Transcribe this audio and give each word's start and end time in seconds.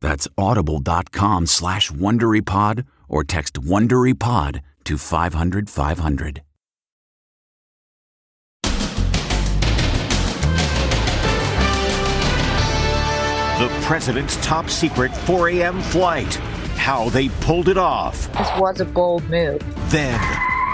That's 0.00 0.28
audible.com 0.36 1.46
slash 1.46 1.90
WonderyPod 1.90 2.86
or 3.08 3.24
text 3.24 3.54
WonderyPod 3.54 4.60
to 4.84 4.98
500 4.98 5.70
500. 5.70 6.42
The 13.58 13.68
president's 13.86 14.36
top 14.44 14.68
secret 14.68 15.16
4 15.16 15.48
a.m. 15.48 15.80
flight. 15.80 16.34
How 16.76 17.08
they 17.08 17.30
pulled 17.40 17.70
it 17.70 17.78
off. 17.78 18.30
This 18.32 18.50
was 18.58 18.80
a 18.80 18.84
bold 18.84 19.24
move. 19.30 19.62
Then, 19.90 20.20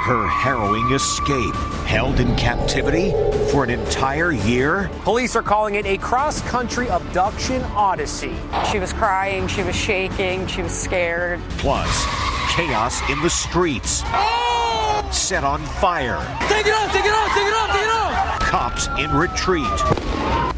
her 0.02 0.26
harrowing 0.26 0.90
escape. 0.90 1.54
Held 1.86 2.18
in 2.18 2.34
captivity 2.34 3.12
for 3.52 3.62
an 3.62 3.70
entire 3.70 4.32
year? 4.32 4.90
Police 5.02 5.36
are 5.36 5.42
calling 5.42 5.76
it 5.76 5.86
a 5.86 5.96
cross 5.98 6.40
country 6.42 6.88
abduction 6.88 7.62
odyssey. 7.76 8.34
She 8.72 8.80
was 8.80 8.92
crying, 8.92 9.46
she 9.46 9.62
was 9.62 9.76
shaking, 9.76 10.48
she 10.48 10.62
was 10.62 10.72
scared. 10.72 11.40
Plus, 11.58 12.04
chaos 12.50 13.00
in 13.10 13.20
the 13.22 13.30
streets. 13.30 14.02
Set 15.16 15.44
on 15.44 15.60
fire. 15.80 16.18
Take 16.48 16.66
it 16.66 16.74
off, 16.74 16.92
take 16.92 17.04
it 17.04 17.12
off, 17.12 17.34
take 17.34 17.46
it 17.46 17.54
off, 17.54 17.70
take 17.70 17.82
it 17.82 17.88
off! 17.88 18.38
Cops 18.40 18.88
in 18.98 19.12
retreat. 19.12 19.66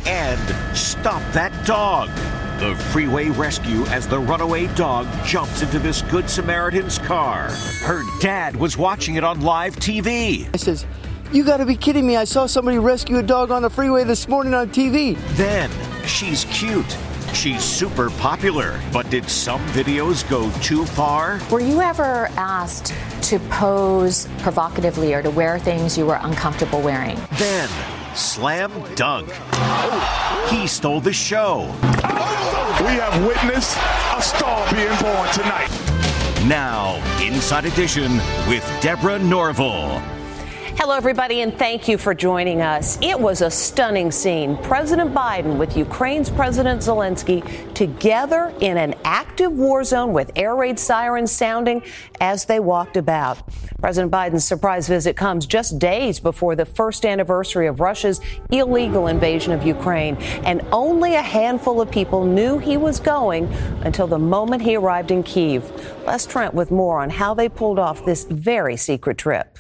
And 0.07 0.77
stop 0.77 1.21
that 1.35 1.67
dog. 1.67 2.09
The 2.61 2.77
freeway 2.93 3.31
rescue 3.31 3.85
as 3.87 4.07
the 4.07 4.19
runaway 4.19 4.69
dog 4.75 5.09
jumps 5.27 5.63
into 5.63 5.81
this 5.81 6.03
Good 6.03 6.31
Samaritan's 6.31 6.99
car. 6.99 7.51
Her 7.83 8.05
dad 8.21 8.55
was 8.55 8.79
watching 8.79 9.17
it 9.17 9.25
on 9.25 9.41
live 9.41 9.75
TV. 9.75 10.49
I 10.55 10.57
says, 10.57 10.87
You 11.33 11.45
gotta 11.45 11.67
be 11.67 11.75
kidding 11.75 12.07
me. 12.07 12.17
I 12.17 12.23
saw 12.25 12.47
somebody 12.47 12.79
rescue 12.79 13.19
a 13.19 13.25
dog 13.25 13.51
on 13.51 13.63
the 13.63 13.71
freeway 13.71 14.05
this 14.05 14.29
morning 14.29 14.55
on 14.55 14.69
TV. 14.69 15.19
Then, 15.37 15.69
she's 16.07 16.45
cute. 16.45 16.97
She's 17.35 17.65
super 17.65 18.09
popular. 18.11 18.81
But 18.93 19.11
did 19.11 19.29
some 19.29 19.61
videos 19.69 20.27
go 20.31 20.49
too 20.61 20.85
far? 20.87 21.41
Were 21.51 21.61
you 21.61 21.81
ever 21.81 22.29
asked 22.37 22.95
to 23.23 23.41
pose 23.51 24.29
provocatively 24.39 25.13
or 25.13 25.23
to 25.23 25.31
wear 25.31 25.59
things 25.59 25.99
you 25.99 26.07
were 26.07 26.21
uncomfortable 26.23 26.81
wearing? 26.81 27.19
Then, 27.33 27.69
slam 28.15 28.71
dunk. 28.95 29.29
He 30.51 30.69
stole 30.69 31.01
the 31.01 31.13
show. 31.13 31.75
Oh, 32.07 32.44
We 32.85 32.91
have 33.01 33.27
witnessed 33.27 33.79
a 34.15 34.21
star 34.21 34.71
being 34.71 34.89
born 35.01 35.27
tonight. 35.33 35.71
Now, 36.47 37.03
Inside 37.23 37.65
Edition 37.65 38.13
with 38.47 38.63
Deborah 38.83 39.19
Norville. 39.19 40.03
Hello, 40.77 40.97
everybody, 40.97 41.41
and 41.41 41.57
thank 41.57 41.87
you 41.87 41.97
for 41.97 42.15
joining 42.15 42.61
us. 42.61 42.99
It 43.01 43.19
was 43.19 43.43
a 43.43 43.51
stunning 43.51 44.11
scene. 44.11 44.57
President 44.59 45.15
Biden 45.15 45.57
with 45.57 45.77
Ukraine's 45.77 46.29
President 46.29 46.83
Zelensky 46.83 47.73
together 47.75 48.53
in 48.61 48.77
an 48.77 48.97
active 49.05 49.53
war 49.53 49.85
zone 49.85 50.13
with 50.13 50.33
air 50.35 50.57
raid 50.57 50.79
sirens 50.79 51.31
sounding 51.31 51.83
as 52.21 52.45
they 52.45 52.59
walked 52.59 52.97
about. 52.97 53.49
President 53.81 54.13
Biden's 54.13 54.45
surprise 54.45 54.89
visit 54.89 55.17
comes 55.17 55.47
just 55.47 55.79
days 55.79 56.19
before 56.19 56.57
the 56.57 56.67
first 56.67 57.07
anniversary 57.07 57.69
of 57.69 57.81
Russia's 57.81 58.21
illegal 58.51 59.07
invasion 59.07 59.53
of 59.53 59.65
Ukraine, 59.65 60.17
and 60.45 60.61
only 60.73 61.15
a 61.15 61.23
handful 61.23 61.81
of 61.81 61.91
people 61.91 62.27
knew 62.27 62.59
he 62.59 62.77
was 62.77 62.99
going 62.99 63.47
until 63.85 64.09
the 64.09 64.19
moment 64.19 64.61
he 64.61 64.75
arrived 64.75 65.13
in 65.13 65.23
Kiev. 65.23 65.71
Les 66.05 66.27
Trent 66.27 66.53
with 66.53 66.73
more 66.73 67.01
on 67.01 67.11
how 67.11 67.33
they 67.33 67.49
pulled 67.49 67.79
off 67.79 68.05
this 68.05 68.25
very 68.25 68.77
secret 68.77 69.17
trip. 69.17 69.59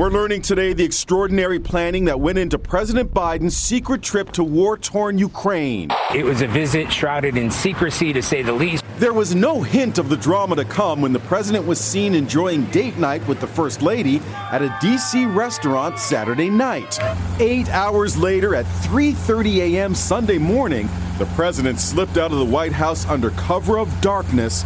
We're 0.00 0.08
learning 0.08 0.40
today 0.40 0.72
the 0.72 0.82
extraordinary 0.82 1.60
planning 1.60 2.06
that 2.06 2.18
went 2.18 2.38
into 2.38 2.58
President 2.58 3.12
Biden's 3.12 3.54
secret 3.54 4.00
trip 4.00 4.32
to 4.32 4.42
war 4.42 4.78
torn 4.78 5.18
Ukraine. 5.18 5.90
It 6.14 6.24
was 6.24 6.40
a 6.40 6.46
visit 6.46 6.90
shrouded 6.90 7.36
in 7.36 7.50
secrecy, 7.50 8.14
to 8.14 8.22
say 8.22 8.40
the 8.40 8.50
least. 8.50 8.82
There 8.96 9.12
was 9.12 9.34
no 9.34 9.60
hint 9.60 9.98
of 9.98 10.08
the 10.08 10.16
drama 10.16 10.56
to 10.56 10.64
come 10.64 11.02
when 11.02 11.12
the 11.12 11.18
president 11.18 11.66
was 11.66 11.78
seen 11.78 12.14
enjoying 12.14 12.64
date 12.70 12.96
night 12.96 13.28
with 13.28 13.40
the 13.40 13.46
First 13.46 13.82
Lady 13.82 14.22
at 14.50 14.62
a 14.62 14.74
D.C. 14.80 15.26
restaurant 15.26 15.98
Saturday 15.98 16.48
night. 16.48 16.98
Eight 17.38 17.68
hours 17.68 18.16
later, 18.16 18.54
at 18.54 18.64
3.30 18.64 19.74
a.m. 19.74 19.94
Sunday 19.94 20.38
morning, 20.38 20.88
the 21.18 21.26
president 21.36 21.78
slipped 21.78 22.16
out 22.16 22.32
of 22.32 22.38
the 22.38 22.44
White 22.46 22.72
House 22.72 23.04
under 23.04 23.32
cover 23.32 23.78
of 23.78 24.00
darkness, 24.00 24.64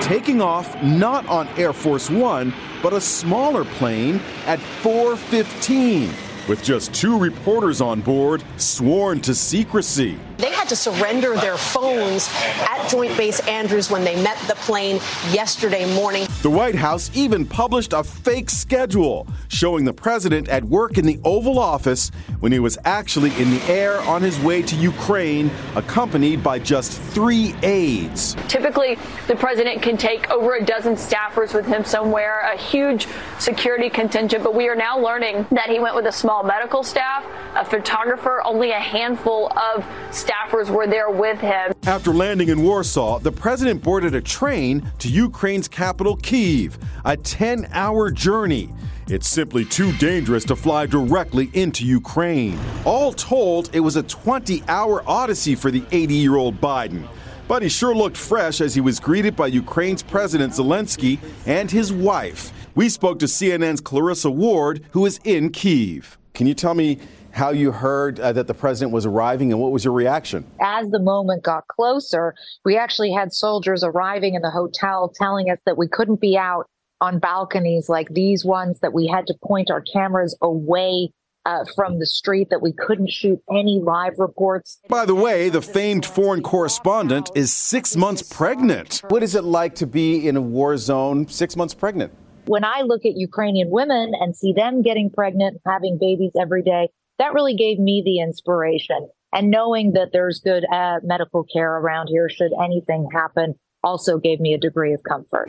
taking 0.00 0.40
off 0.40 0.80
not 0.82 1.26
on 1.26 1.48
Air 1.56 1.72
Force 1.72 2.10
One, 2.10 2.52
but 2.82 2.92
a 2.92 3.00
smaller 3.00 3.64
plane 3.64 4.20
at 4.46 4.58
4:15 4.82 6.10
with 6.48 6.62
just 6.62 6.94
two 6.94 7.18
reporters 7.18 7.80
on 7.80 8.00
board 8.00 8.42
sworn 8.56 9.20
to 9.20 9.34
secrecy. 9.34 10.18
They 10.38 10.50
had 10.50 10.68
to 10.68 10.76
surrender 10.76 11.34
their 11.36 11.56
phones 11.56 12.28
at 12.34 12.88
Joint 12.88 13.16
Base 13.16 13.40
Andrews 13.48 13.90
when 13.90 14.04
they 14.04 14.22
met 14.22 14.38
the 14.48 14.54
plane 14.56 14.96
yesterday 15.32 15.92
morning. 15.94 16.26
The 16.42 16.50
White 16.50 16.74
House 16.74 17.10
even 17.14 17.46
published 17.46 17.94
a 17.94 18.04
fake 18.04 18.50
schedule 18.50 19.26
showing 19.48 19.86
the 19.86 19.94
president 19.94 20.48
at 20.48 20.62
work 20.64 20.98
in 20.98 21.06
the 21.06 21.18
Oval 21.24 21.58
Office 21.58 22.10
when 22.40 22.52
he 22.52 22.58
was 22.58 22.76
actually 22.84 23.34
in 23.40 23.50
the 23.50 23.62
air 23.62 23.98
on 24.02 24.20
his 24.20 24.38
way 24.40 24.60
to 24.62 24.76
Ukraine, 24.76 25.50
accompanied 25.74 26.42
by 26.42 26.58
just 26.58 27.00
three 27.00 27.54
aides. 27.62 28.36
Typically, 28.48 28.98
the 29.28 29.36
president 29.36 29.80
can 29.80 29.96
take 29.96 30.30
over 30.30 30.56
a 30.56 30.64
dozen 30.64 30.96
staffers 30.96 31.54
with 31.54 31.66
him 31.66 31.84
somewhere, 31.84 32.40
a 32.52 32.58
huge 32.58 33.06
security 33.38 33.88
contingent, 33.88 34.44
but 34.44 34.54
we 34.54 34.68
are 34.68 34.76
now 34.76 34.98
learning 34.98 35.46
that 35.50 35.70
he 35.70 35.78
went 35.78 35.94
with 35.94 36.06
a 36.06 36.12
small 36.12 36.42
medical 36.42 36.82
staff, 36.82 37.24
a 37.54 37.64
photographer, 37.64 38.42
only 38.44 38.72
a 38.72 38.80
handful 38.80 39.50
of 39.58 39.84
staffers 40.26 40.68
were 40.68 40.86
there 40.86 41.10
with 41.10 41.38
him. 41.38 41.72
After 41.84 42.12
landing 42.12 42.48
in 42.48 42.62
Warsaw, 42.62 43.18
the 43.20 43.32
president 43.32 43.82
boarded 43.82 44.14
a 44.14 44.20
train 44.20 44.90
to 44.98 45.08
Ukraine's 45.08 45.68
capital, 45.68 46.16
Kiev, 46.16 46.78
a 47.04 47.16
10 47.16 47.68
hour 47.72 48.10
journey. 48.10 48.72
It's 49.08 49.28
simply 49.28 49.64
too 49.64 49.92
dangerous 49.98 50.44
to 50.46 50.56
fly 50.56 50.86
directly 50.86 51.50
into 51.52 51.86
Ukraine. 51.86 52.58
All 52.84 53.12
told, 53.12 53.70
it 53.72 53.80
was 53.80 53.94
a 53.94 54.02
20 54.02 54.64
hour 54.66 55.08
odyssey 55.08 55.54
for 55.54 55.70
the 55.70 55.84
80 55.92 56.14
year 56.14 56.36
old 56.36 56.60
Biden. 56.60 57.06
But 57.46 57.62
he 57.62 57.68
sure 57.68 57.94
looked 57.94 58.16
fresh 58.16 58.60
as 58.60 58.74
he 58.74 58.80
was 58.80 58.98
greeted 58.98 59.36
by 59.36 59.46
Ukraine's 59.46 60.02
President 60.02 60.52
Zelensky 60.52 61.20
and 61.46 61.70
his 61.70 61.92
wife. 61.92 62.52
We 62.74 62.88
spoke 62.88 63.20
to 63.20 63.26
CNN's 63.26 63.80
Clarissa 63.80 64.30
Ward, 64.30 64.84
who 64.90 65.06
is 65.06 65.20
in 65.22 65.50
Kiev. 65.50 66.18
Can 66.34 66.48
you 66.48 66.54
tell 66.54 66.74
me 66.74 66.98
how 67.36 67.50
you 67.50 67.70
heard 67.70 68.18
uh, 68.18 68.32
that 68.32 68.46
the 68.46 68.54
president 68.54 68.92
was 68.92 69.04
arriving 69.04 69.52
and 69.52 69.60
what 69.60 69.70
was 69.70 69.84
your 69.84 69.92
reaction? 69.92 70.44
As 70.60 70.90
the 70.90 70.98
moment 70.98 71.42
got 71.42 71.68
closer, 71.68 72.34
we 72.64 72.78
actually 72.78 73.12
had 73.12 73.32
soldiers 73.32 73.84
arriving 73.84 74.34
in 74.34 74.42
the 74.42 74.50
hotel 74.50 75.12
telling 75.14 75.50
us 75.50 75.58
that 75.66 75.76
we 75.76 75.86
couldn't 75.86 76.20
be 76.20 76.36
out 76.38 76.66
on 77.00 77.18
balconies 77.18 77.90
like 77.90 78.08
these 78.08 78.42
ones, 78.42 78.80
that 78.80 78.94
we 78.94 79.06
had 79.06 79.26
to 79.26 79.34
point 79.44 79.70
our 79.70 79.82
cameras 79.82 80.36
away 80.40 81.10
uh, 81.44 81.64
from 81.76 81.98
the 81.98 82.06
street, 82.06 82.48
that 82.50 82.62
we 82.62 82.72
couldn't 82.72 83.10
shoot 83.10 83.38
any 83.50 83.80
live 83.84 84.14
reports. 84.18 84.80
By 84.88 85.04
the 85.04 85.14
way, 85.14 85.50
the 85.50 85.60
famed 85.60 86.06
foreign 86.06 86.42
correspondent 86.42 87.30
is 87.34 87.52
six 87.52 87.96
months 87.96 88.22
pregnant. 88.22 89.02
What 89.08 89.22
is 89.22 89.34
it 89.34 89.44
like 89.44 89.74
to 89.76 89.86
be 89.86 90.26
in 90.26 90.36
a 90.36 90.40
war 90.40 90.76
zone 90.78 91.28
six 91.28 91.54
months 91.54 91.74
pregnant? 91.74 92.12
When 92.46 92.64
I 92.64 92.80
look 92.80 93.04
at 93.04 93.16
Ukrainian 93.16 93.70
women 93.70 94.12
and 94.18 94.34
see 94.34 94.52
them 94.54 94.80
getting 94.80 95.10
pregnant, 95.10 95.60
having 95.66 95.98
babies 96.00 96.32
every 96.40 96.62
day, 96.62 96.88
that 97.18 97.34
really 97.34 97.54
gave 97.54 97.78
me 97.78 98.02
the 98.04 98.20
inspiration. 98.20 99.08
And 99.32 99.50
knowing 99.50 99.92
that 99.92 100.10
there's 100.12 100.40
good 100.40 100.64
uh, 100.72 101.00
medical 101.02 101.44
care 101.44 101.76
around 101.76 102.08
here 102.08 102.28
should 102.28 102.52
anything 102.62 103.08
happen 103.12 103.54
also 103.82 104.18
gave 104.18 104.40
me 104.40 104.54
a 104.54 104.58
degree 104.58 104.92
of 104.92 105.02
comfort. 105.02 105.48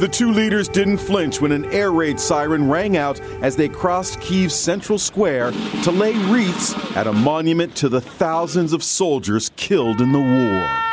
The 0.00 0.08
two 0.10 0.32
leaders 0.32 0.66
didn't 0.66 0.96
flinch 0.96 1.42
when 1.42 1.52
an 1.52 1.66
air 1.66 1.92
raid 1.92 2.18
siren 2.18 2.70
rang 2.70 2.96
out 2.96 3.20
as 3.42 3.54
they 3.54 3.68
crossed 3.68 4.18
Kiev's 4.20 4.54
central 4.54 4.98
square 4.98 5.52
to 5.82 5.90
lay 5.90 6.14
wreaths 6.30 6.74
at 6.96 7.06
a 7.06 7.12
monument 7.12 7.76
to 7.76 7.90
the 7.90 8.00
thousands 8.00 8.72
of 8.72 8.82
soldiers 8.82 9.50
killed 9.56 10.00
in 10.00 10.12
the 10.12 10.18
war. 10.18 10.89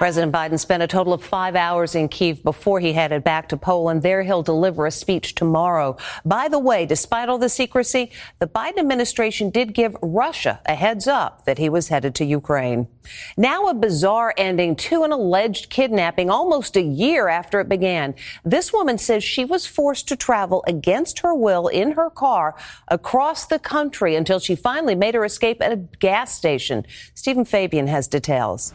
President 0.00 0.32
Biden 0.32 0.58
spent 0.58 0.82
a 0.82 0.86
total 0.86 1.12
of 1.12 1.22
five 1.22 1.54
hours 1.54 1.94
in 1.94 2.08
Kiev 2.08 2.42
before 2.42 2.80
he 2.80 2.94
headed 2.94 3.22
back 3.22 3.50
to 3.50 3.56
Poland. 3.58 4.02
There 4.02 4.22
he'll 4.22 4.42
deliver 4.42 4.86
a 4.86 4.90
speech 4.90 5.34
tomorrow. 5.34 5.98
By 6.24 6.48
the 6.48 6.58
way, 6.58 6.86
despite 6.86 7.28
all 7.28 7.36
the 7.36 7.50
secrecy, 7.50 8.10
the 8.38 8.46
Biden 8.46 8.78
administration 8.78 9.50
did 9.50 9.74
give 9.74 9.94
Russia 10.00 10.62
a 10.64 10.74
heads 10.74 11.06
up 11.06 11.44
that 11.44 11.58
he 11.58 11.68
was 11.68 11.88
headed 11.88 12.14
to 12.14 12.24
Ukraine. 12.24 12.88
Now 13.36 13.68
a 13.68 13.74
bizarre 13.74 14.32
ending 14.38 14.74
to 14.76 15.02
an 15.02 15.12
alleged 15.12 15.68
kidnapping 15.68 16.30
almost 16.30 16.78
a 16.78 16.82
year 16.82 17.28
after 17.28 17.60
it 17.60 17.68
began. 17.68 18.14
This 18.42 18.72
woman 18.72 18.96
says 18.96 19.22
she 19.22 19.44
was 19.44 19.66
forced 19.66 20.08
to 20.08 20.16
travel 20.16 20.64
against 20.66 21.18
her 21.18 21.34
will 21.34 21.68
in 21.68 21.92
her 21.92 22.08
car 22.08 22.56
across 22.88 23.44
the 23.44 23.58
country 23.58 24.16
until 24.16 24.38
she 24.38 24.56
finally 24.56 24.94
made 24.94 25.14
her 25.14 25.26
escape 25.26 25.60
at 25.60 25.72
a 25.72 25.76
gas 25.76 26.34
station. 26.34 26.86
Stephen 27.14 27.44
Fabian 27.44 27.86
has 27.86 28.08
details. 28.08 28.72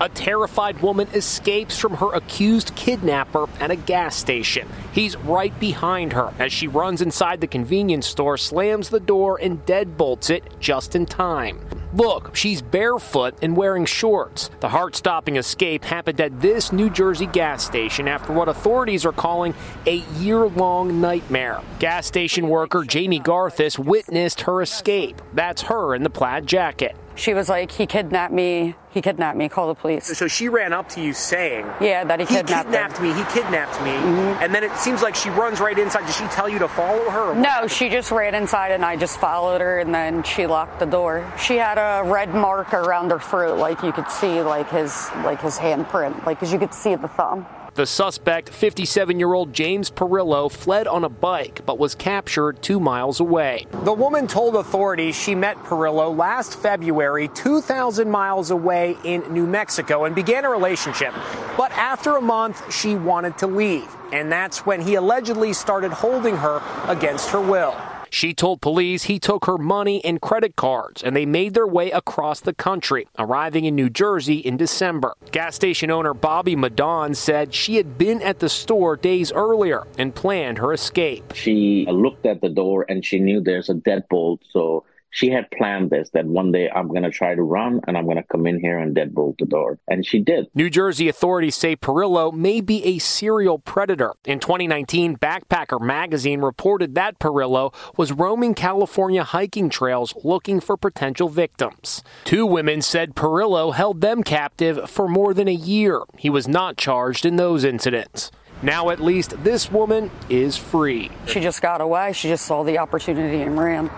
A 0.00 0.08
terrified 0.08 0.82
woman 0.82 1.06
escapes 1.14 1.78
from 1.78 1.94
her 1.94 2.12
accused 2.14 2.74
kidnapper 2.74 3.46
at 3.60 3.70
a 3.70 3.76
gas 3.76 4.16
station. 4.16 4.68
He's 4.92 5.16
right 5.16 5.58
behind 5.60 6.12
her 6.14 6.34
as 6.40 6.52
she 6.52 6.66
runs 6.66 7.00
inside 7.00 7.40
the 7.40 7.46
convenience 7.46 8.06
store, 8.06 8.36
slams 8.36 8.88
the 8.88 8.98
door, 8.98 9.38
and 9.40 9.64
deadbolts 9.64 10.30
it 10.30 10.42
just 10.58 10.96
in 10.96 11.06
time. 11.06 11.60
Look, 11.94 12.34
she's 12.34 12.60
barefoot 12.60 13.36
and 13.40 13.56
wearing 13.56 13.84
shorts. 13.84 14.50
The 14.58 14.68
heart 14.68 14.96
stopping 14.96 15.36
escape 15.36 15.84
happened 15.84 16.20
at 16.20 16.40
this 16.40 16.72
New 16.72 16.90
Jersey 16.90 17.26
gas 17.26 17.64
station 17.64 18.08
after 18.08 18.32
what 18.32 18.48
authorities 18.48 19.06
are 19.06 19.12
calling 19.12 19.54
a 19.86 19.98
year 20.18 20.44
long 20.44 21.00
nightmare. 21.00 21.60
Gas 21.78 22.06
station 22.06 22.48
worker 22.48 22.82
Jamie 22.82 23.20
Garthis 23.20 23.78
witnessed 23.78 24.40
her 24.40 24.60
escape. 24.60 25.22
That's 25.34 25.62
her 25.62 25.94
in 25.94 26.02
the 26.02 26.10
plaid 26.10 26.48
jacket. 26.48 26.96
She 27.16 27.34
was 27.34 27.48
like, 27.48 27.70
he 27.70 27.86
kidnapped 27.86 28.32
me. 28.32 28.74
He 28.90 29.00
kidnapped 29.00 29.36
me. 29.36 29.48
Call 29.48 29.68
the 29.68 29.74
police. 29.74 30.16
So 30.16 30.28
she 30.28 30.48
ran 30.48 30.72
up 30.72 30.88
to 30.90 31.00
you 31.00 31.12
saying, 31.12 31.66
Yeah, 31.80 32.04
that 32.04 32.20
he 32.20 32.26
kidnapped, 32.26 32.66
he 32.66 32.72
kidnapped 32.72 33.00
me. 33.00 33.12
He 33.12 33.24
kidnapped 33.24 33.80
me. 33.82 33.90
Mm-hmm. 33.90 34.42
And 34.42 34.54
then 34.54 34.64
it 34.64 34.76
seems 34.76 35.02
like 35.02 35.14
she 35.14 35.30
runs 35.30 35.60
right 35.60 35.78
inside. 35.78 36.06
Did 36.06 36.14
she 36.14 36.26
tell 36.26 36.48
you 36.48 36.58
to 36.60 36.68
follow 36.68 37.10
her? 37.10 37.34
No, 37.34 37.66
she 37.66 37.88
just 37.88 38.10
ran 38.10 38.34
inside 38.34 38.72
and 38.72 38.84
I 38.84 38.96
just 38.96 39.18
followed 39.18 39.60
her 39.60 39.78
and 39.78 39.94
then 39.94 40.22
she 40.22 40.46
locked 40.46 40.78
the 40.80 40.86
door. 40.86 41.30
She 41.38 41.56
had 41.56 41.78
a 41.78 42.08
red 42.08 42.34
mark 42.34 42.72
around 42.72 43.10
her 43.10 43.20
throat, 43.20 43.58
like 43.58 43.82
you 43.82 43.92
could 43.92 44.10
see, 44.10 44.42
like 44.42 44.68
his 44.70 45.08
like 45.24 45.40
his 45.40 45.58
handprint, 45.58 46.24
like 46.26 46.42
as 46.42 46.52
you 46.52 46.58
could 46.58 46.74
see 46.74 46.94
the 46.94 47.08
thumb. 47.08 47.46
The 47.74 47.86
suspect, 47.86 48.50
57 48.50 49.18
year 49.18 49.32
old 49.32 49.52
James 49.52 49.90
Perillo, 49.90 50.48
fled 50.48 50.86
on 50.86 51.02
a 51.02 51.08
bike 51.08 51.62
but 51.66 51.76
was 51.76 51.96
captured 51.96 52.62
two 52.62 52.78
miles 52.78 53.18
away. 53.18 53.66
The 53.82 53.92
woman 53.92 54.28
told 54.28 54.54
authorities 54.54 55.16
she 55.16 55.34
met 55.34 55.56
Perillo 55.56 56.16
last 56.16 56.56
February, 56.56 57.26
2,000 57.34 58.08
miles 58.08 58.52
away 58.52 58.96
in 59.02 59.22
New 59.32 59.48
Mexico, 59.48 60.04
and 60.04 60.14
began 60.14 60.44
a 60.44 60.50
relationship. 60.50 61.12
But 61.56 61.72
after 61.72 62.16
a 62.16 62.20
month, 62.20 62.72
she 62.72 62.94
wanted 62.94 63.38
to 63.38 63.48
leave. 63.48 63.88
And 64.12 64.30
that's 64.30 64.64
when 64.64 64.80
he 64.80 64.94
allegedly 64.94 65.52
started 65.52 65.90
holding 65.90 66.36
her 66.36 66.62
against 66.86 67.30
her 67.30 67.40
will. 67.40 67.76
She 68.14 68.32
told 68.32 68.60
police 68.60 69.02
he 69.02 69.18
took 69.18 69.46
her 69.46 69.58
money 69.58 70.00
and 70.04 70.20
credit 70.20 70.54
cards, 70.54 71.02
and 71.02 71.16
they 71.16 71.26
made 71.26 71.52
their 71.52 71.66
way 71.66 71.90
across 71.90 72.38
the 72.38 72.54
country, 72.54 73.08
arriving 73.18 73.64
in 73.64 73.74
New 73.74 73.90
Jersey 73.90 74.36
in 74.36 74.56
December. 74.56 75.14
Gas 75.32 75.56
station 75.56 75.90
owner 75.90 76.14
Bobby 76.14 76.54
Madon 76.54 77.16
said 77.16 77.52
she 77.52 77.74
had 77.74 77.98
been 77.98 78.22
at 78.22 78.38
the 78.38 78.48
store 78.48 78.94
days 78.94 79.32
earlier 79.32 79.82
and 79.98 80.14
planned 80.14 80.58
her 80.58 80.72
escape. 80.72 81.34
She 81.34 81.86
looked 81.90 82.24
at 82.24 82.40
the 82.40 82.50
door 82.50 82.86
and 82.88 83.04
she 83.04 83.18
knew 83.18 83.40
there's 83.40 83.68
a 83.68 83.74
deadbolt, 83.74 84.38
so 84.48 84.84
she 85.14 85.30
had 85.30 85.48
planned 85.52 85.90
this 85.90 86.10
that 86.10 86.26
one 86.26 86.50
day 86.50 86.68
I'm 86.68 86.88
going 86.88 87.04
to 87.04 87.10
try 87.10 87.36
to 87.36 87.42
run 87.42 87.80
and 87.86 87.96
I'm 87.96 88.04
going 88.04 88.16
to 88.16 88.24
come 88.24 88.48
in 88.48 88.58
here 88.58 88.78
and 88.80 88.96
deadbolt 88.96 89.38
the 89.38 89.46
door. 89.46 89.78
And 89.86 90.04
she 90.04 90.18
did. 90.18 90.48
New 90.54 90.68
Jersey 90.68 91.08
authorities 91.08 91.54
say 91.54 91.76
Perillo 91.76 92.32
may 92.32 92.60
be 92.60 92.84
a 92.84 92.98
serial 92.98 93.60
predator. 93.60 94.14
In 94.24 94.40
2019, 94.40 95.16
Backpacker 95.18 95.80
magazine 95.80 96.40
reported 96.40 96.96
that 96.96 97.20
Perillo 97.20 97.72
was 97.96 98.10
roaming 98.10 98.54
California 98.54 99.22
hiking 99.22 99.70
trails 99.70 100.12
looking 100.24 100.58
for 100.58 100.76
potential 100.76 101.28
victims. 101.28 102.02
Two 102.24 102.44
women 102.44 102.82
said 102.82 103.14
Perillo 103.14 103.72
held 103.72 104.00
them 104.00 104.24
captive 104.24 104.90
for 104.90 105.06
more 105.06 105.32
than 105.32 105.46
a 105.46 105.54
year. 105.54 106.02
He 106.18 106.28
was 106.28 106.48
not 106.48 106.76
charged 106.76 107.24
in 107.24 107.36
those 107.36 107.62
incidents. 107.62 108.32
Now, 108.62 108.90
at 108.90 108.98
least 108.98 109.44
this 109.44 109.70
woman 109.70 110.10
is 110.28 110.56
free. 110.56 111.12
She 111.26 111.40
just 111.40 111.62
got 111.62 111.80
away. 111.80 112.12
She 112.14 112.28
just 112.28 112.46
saw 112.46 112.64
the 112.64 112.78
opportunity 112.78 113.42
and 113.42 113.56
ran. 113.56 113.90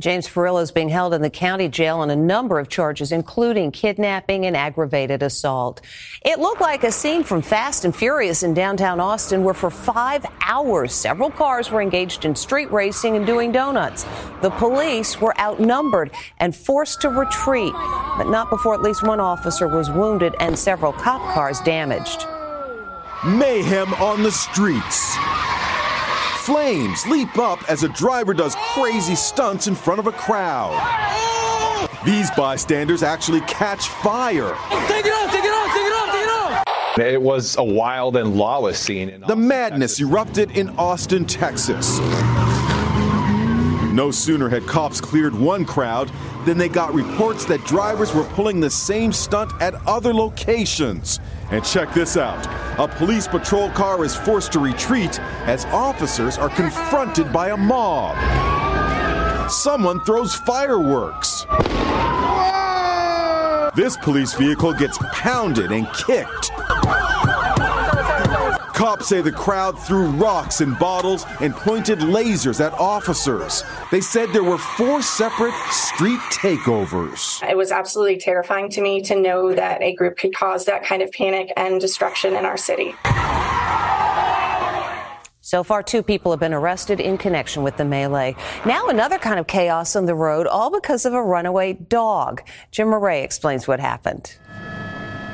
James 0.00 0.28
Perillo 0.28 0.62
is 0.62 0.70
being 0.70 0.88
held 0.88 1.12
in 1.12 1.22
the 1.22 1.30
county 1.30 1.66
jail 1.66 1.98
on 1.98 2.08
a 2.08 2.14
number 2.14 2.60
of 2.60 2.68
charges, 2.68 3.10
including 3.10 3.72
kidnapping 3.72 4.46
and 4.46 4.56
aggravated 4.56 5.24
assault. 5.24 5.80
It 6.24 6.38
looked 6.38 6.60
like 6.60 6.84
a 6.84 6.92
scene 6.92 7.24
from 7.24 7.42
Fast 7.42 7.84
and 7.84 7.94
Furious 7.94 8.44
in 8.44 8.54
downtown 8.54 9.00
Austin, 9.00 9.42
where 9.42 9.54
for 9.54 9.70
five 9.70 10.24
hours, 10.40 10.94
several 10.94 11.30
cars 11.30 11.72
were 11.72 11.82
engaged 11.82 12.24
in 12.24 12.36
street 12.36 12.70
racing 12.70 13.16
and 13.16 13.26
doing 13.26 13.50
donuts. 13.50 14.06
The 14.40 14.50
police 14.50 15.20
were 15.20 15.36
outnumbered 15.40 16.12
and 16.38 16.54
forced 16.54 17.00
to 17.00 17.08
retreat, 17.08 17.72
but 17.72 18.30
not 18.30 18.50
before 18.50 18.74
at 18.74 18.82
least 18.82 19.02
one 19.02 19.18
officer 19.18 19.66
was 19.66 19.90
wounded 19.90 20.32
and 20.38 20.56
several 20.56 20.92
cop 20.92 21.22
cars 21.34 21.60
damaged. 21.62 22.24
Mayhem 23.26 23.92
on 23.94 24.22
the 24.22 24.30
streets. 24.30 25.16
Flames 26.48 27.06
leap 27.06 27.36
up 27.36 27.62
as 27.70 27.82
a 27.82 27.90
driver 27.90 28.32
does 28.32 28.56
crazy 28.72 29.14
stunts 29.14 29.66
in 29.66 29.74
front 29.74 30.00
of 30.00 30.06
a 30.06 30.12
crowd. 30.12 30.72
These 32.06 32.30
bystanders 32.30 33.02
actually 33.02 33.42
catch 33.42 33.88
fire. 33.88 34.56
Take 34.86 35.04
it 35.04 35.12
off, 35.12 35.30
take 35.30 35.44
it 35.44 35.52
off, 35.52 35.74
take 35.74 35.84
it 35.84 35.92
off, 35.92 36.10
take 36.10 36.22
it 36.22 36.30
off! 36.30 36.98
It 36.98 37.20
was 37.20 37.58
a 37.58 37.62
wild 37.62 38.16
and 38.16 38.34
lawless 38.34 38.80
scene. 38.80 39.22
The 39.28 39.36
madness 39.36 40.00
erupted 40.00 40.52
in 40.52 40.70
Austin, 40.78 41.26
Texas. 41.26 41.98
No 43.92 44.10
sooner 44.10 44.48
had 44.48 44.66
cops 44.66 45.02
cleared 45.02 45.34
one 45.34 45.66
crowd 45.66 46.10
than 46.48 46.56
they 46.56 46.68
got 46.70 46.94
reports 46.94 47.44
that 47.44 47.62
drivers 47.66 48.14
were 48.14 48.24
pulling 48.24 48.58
the 48.58 48.70
same 48.70 49.12
stunt 49.12 49.52
at 49.60 49.74
other 49.86 50.14
locations. 50.14 51.20
And 51.50 51.62
check 51.62 51.92
this 51.92 52.16
out 52.16 52.46
a 52.78 52.88
police 52.88 53.28
patrol 53.28 53.68
car 53.70 54.02
is 54.02 54.16
forced 54.16 54.52
to 54.52 54.58
retreat 54.58 55.20
as 55.46 55.66
officers 55.66 56.38
are 56.38 56.48
confronted 56.48 57.30
by 57.34 57.50
a 57.50 57.56
mob. 57.56 58.16
Someone 59.50 60.00
throws 60.04 60.34
fireworks. 60.36 61.44
This 63.76 63.98
police 63.98 64.32
vehicle 64.32 64.72
gets 64.72 64.98
pounded 65.12 65.70
and 65.70 65.86
kicked. 65.92 66.50
Cops 68.78 69.08
say 69.08 69.20
the 69.20 69.32
crowd 69.32 69.76
threw 69.76 70.06
rocks 70.06 70.60
and 70.60 70.78
bottles 70.78 71.26
and 71.40 71.52
pointed 71.52 71.98
lasers 71.98 72.64
at 72.64 72.72
officers. 72.74 73.64
They 73.90 74.00
said 74.00 74.32
there 74.32 74.44
were 74.44 74.56
four 74.56 75.02
separate 75.02 75.52
street 75.72 76.20
takeovers. 76.30 77.42
It 77.42 77.56
was 77.56 77.72
absolutely 77.72 78.18
terrifying 78.18 78.70
to 78.70 78.80
me 78.80 79.02
to 79.02 79.20
know 79.20 79.52
that 79.52 79.82
a 79.82 79.96
group 79.96 80.16
could 80.16 80.32
cause 80.32 80.64
that 80.66 80.84
kind 80.84 81.02
of 81.02 81.10
panic 81.10 81.52
and 81.56 81.80
destruction 81.80 82.36
in 82.36 82.44
our 82.44 82.56
city. 82.56 82.94
So 85.40 85.64
far, 85.64 85.82
two 85.82 86.04
people 86.04 86.30
have 86.30 86.38
been 86.38 86.54
arrested 86.54 87.00
in 87.00 87.18
connection 87.18 87.64
with 87.64 87.78
the 87.78 87.84
melee. 87.84 88.36
Now, 88.64 88.86
another 88.86 89.18
kind 89.18 89.40
of 89.40 89.48
chaos 89.48 89.96
on 89.96 90.06
the 90.06 90.14
road, 90.14 90.46
all 90.46 90.70
because 90.70 91.04
of 91.04 91.14
a 91.14 91.22
runaway 91.22 91.72
dog. 91.72 92.42
Jim 92.70 92.88
Murray 92.88 93.22
explains 93.22 93.66
what 93.66 93.80
happened. 93.80 94.38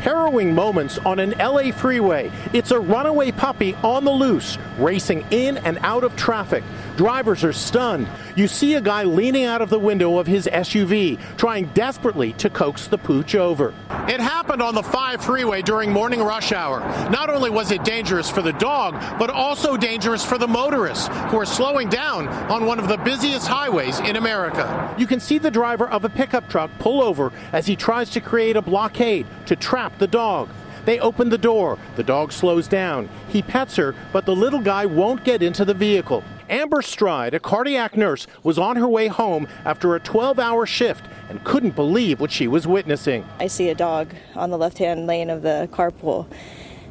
Harrowing 0.04 0.54
moments 0.54 0.98
on 0.98 1.18
an 1.18 1.30
LA 1.38 1.72
freeway. 1.72 2.30
It's 2.52 2.72
a 2.72 2.78
runaway 2.78 3.32
puppy 3.32 3.74
on 3.76 4.04
the 4.04 4.10
loose, 4.10 4.58
racing 4.78 5.24
in 5.30 5.56
and 5.56 5.78
out 5.80 6.04
of 6.04 6.14
traffic. 6.14 6.62
Drivers 6.96 7.42
are 7.42 7.52
stunned. 7.52 8.06
You 8.36 8.46
see 8.46 8.74
a 8.74 8.80
guy 8.80 9.02
leaning 9.02 9.44
out 9.44 9.60
of 9.60 9.68
the 9.68 9.78
window 9.78 10.18
of 10.18 10.28
his 10.28 10.46
SUV, 10.46 11.18
trying 11.36 11.66
desperately 11.74 12.32
to 12.34 12.48
coax 12.48 12.86
the 12.86 12.98
pooch 12.98 13.34
over. 13.34 13.74
It 14.08 14.20
happened 14.20 14.62
on 14.62 14.76
the 14.76 14.82
5 14.82 15.24
freeway 15.24 15.62
during 15.62 15.90
morning 15.90 16.22
rush 16.22 16.52
hour. 16.52 16.80
Not 17.10 17.30
only 17.30 17.50
was 17.50 17.72
it 17.72 17.82
dangerous 17.82 18.30
for 18.30 18.42
the 18.42 18.52
dog, 18.52 18.94
but 19.18 19.28
also 19.28 19.76
dangerous 19.76 20.24
for 20.24 20.38
the 20.38 20.46
motorists 20.46 21.08
who 21.30 21.38
are 21.38 21.46
slowing 21.46 21.88
down 21.88 22.28
on 22.50 22.64
one 22.64 22.78
of 22.78 22.86
the 22.86 22.98
busiest 22.98 23.48
highways 23.48 23.98
in 24.00 24.14
America. 24.14 24.94
You 24.96 25.08
can 25.08 25.18
see 25.18 25.38
the 25.38 25.50
driver 25.50 25.88
of 25.88 26.04
a 26.04 26.08
pickup 26.08 26.48
truck 26.48 26.70
pull 26.78 27.02
over 27.02 27.32
as 27.52 27.66
he 27.66 27.74
tries 27.74 28.10
to 28.10 28.20
create 28.20 28.56
a 28.56 28.62
blockade 28.62 29.26
to 29.46 29.56
trap 29.56 29.98
the 29.98 30.06
dog. 30.06 30.48
They 30.84 31.00
open 31.00 31.30
the 31.30 31.38
door. 31.38 31.78
The 31.96 32.02
dog 32.02 32.30
slows 32.30 32.68
down. 32.68 33.08
He 33.28 33.42
pets 33.42 33.76
her, 33.76 33.94
but 34.12 34.26
the 34.26 34.36
little 34.36 34.60
guy 34.60 34.86
won't 34.86 35.24
get 35.24 35.42
into 35.42 35.64
the 35.64 35.74
vehicle. 35.74 36.22
Amber 36.48 36.82
Stride, 36.82 37.34
a 37.34 37.40
cardiac 37.40 37.96
nurse, 37.96 38.26
was 38.42 38.58
on 38.58 38.76
her 38.76 38.88
way 38.88 39.08
home 39.08 39.48
after 39.64 39.94
a 39.94 40.00
12 40.00 40.38
hour 40.38 40.66
shift 40.66 41.04
and 41.28 41.42
couldn't 41.44 41.74
believe 41.74 42.20
what 42.20 42.30
she 42.30 42.46
was 42.48 42.66
witnessing. 42.66 43.24
I 43.38 43.46
see 43.46 43.70
a 43.70 43.74
dog 43.74 44.14
on 44.34 44.50
the 44.50 44.58
left 44.58 44.78
hand 44.78 45.06
lane 45.06 45.30
of 45.30 45.42
the 45.42 45.68
carpool. 45.72 46.26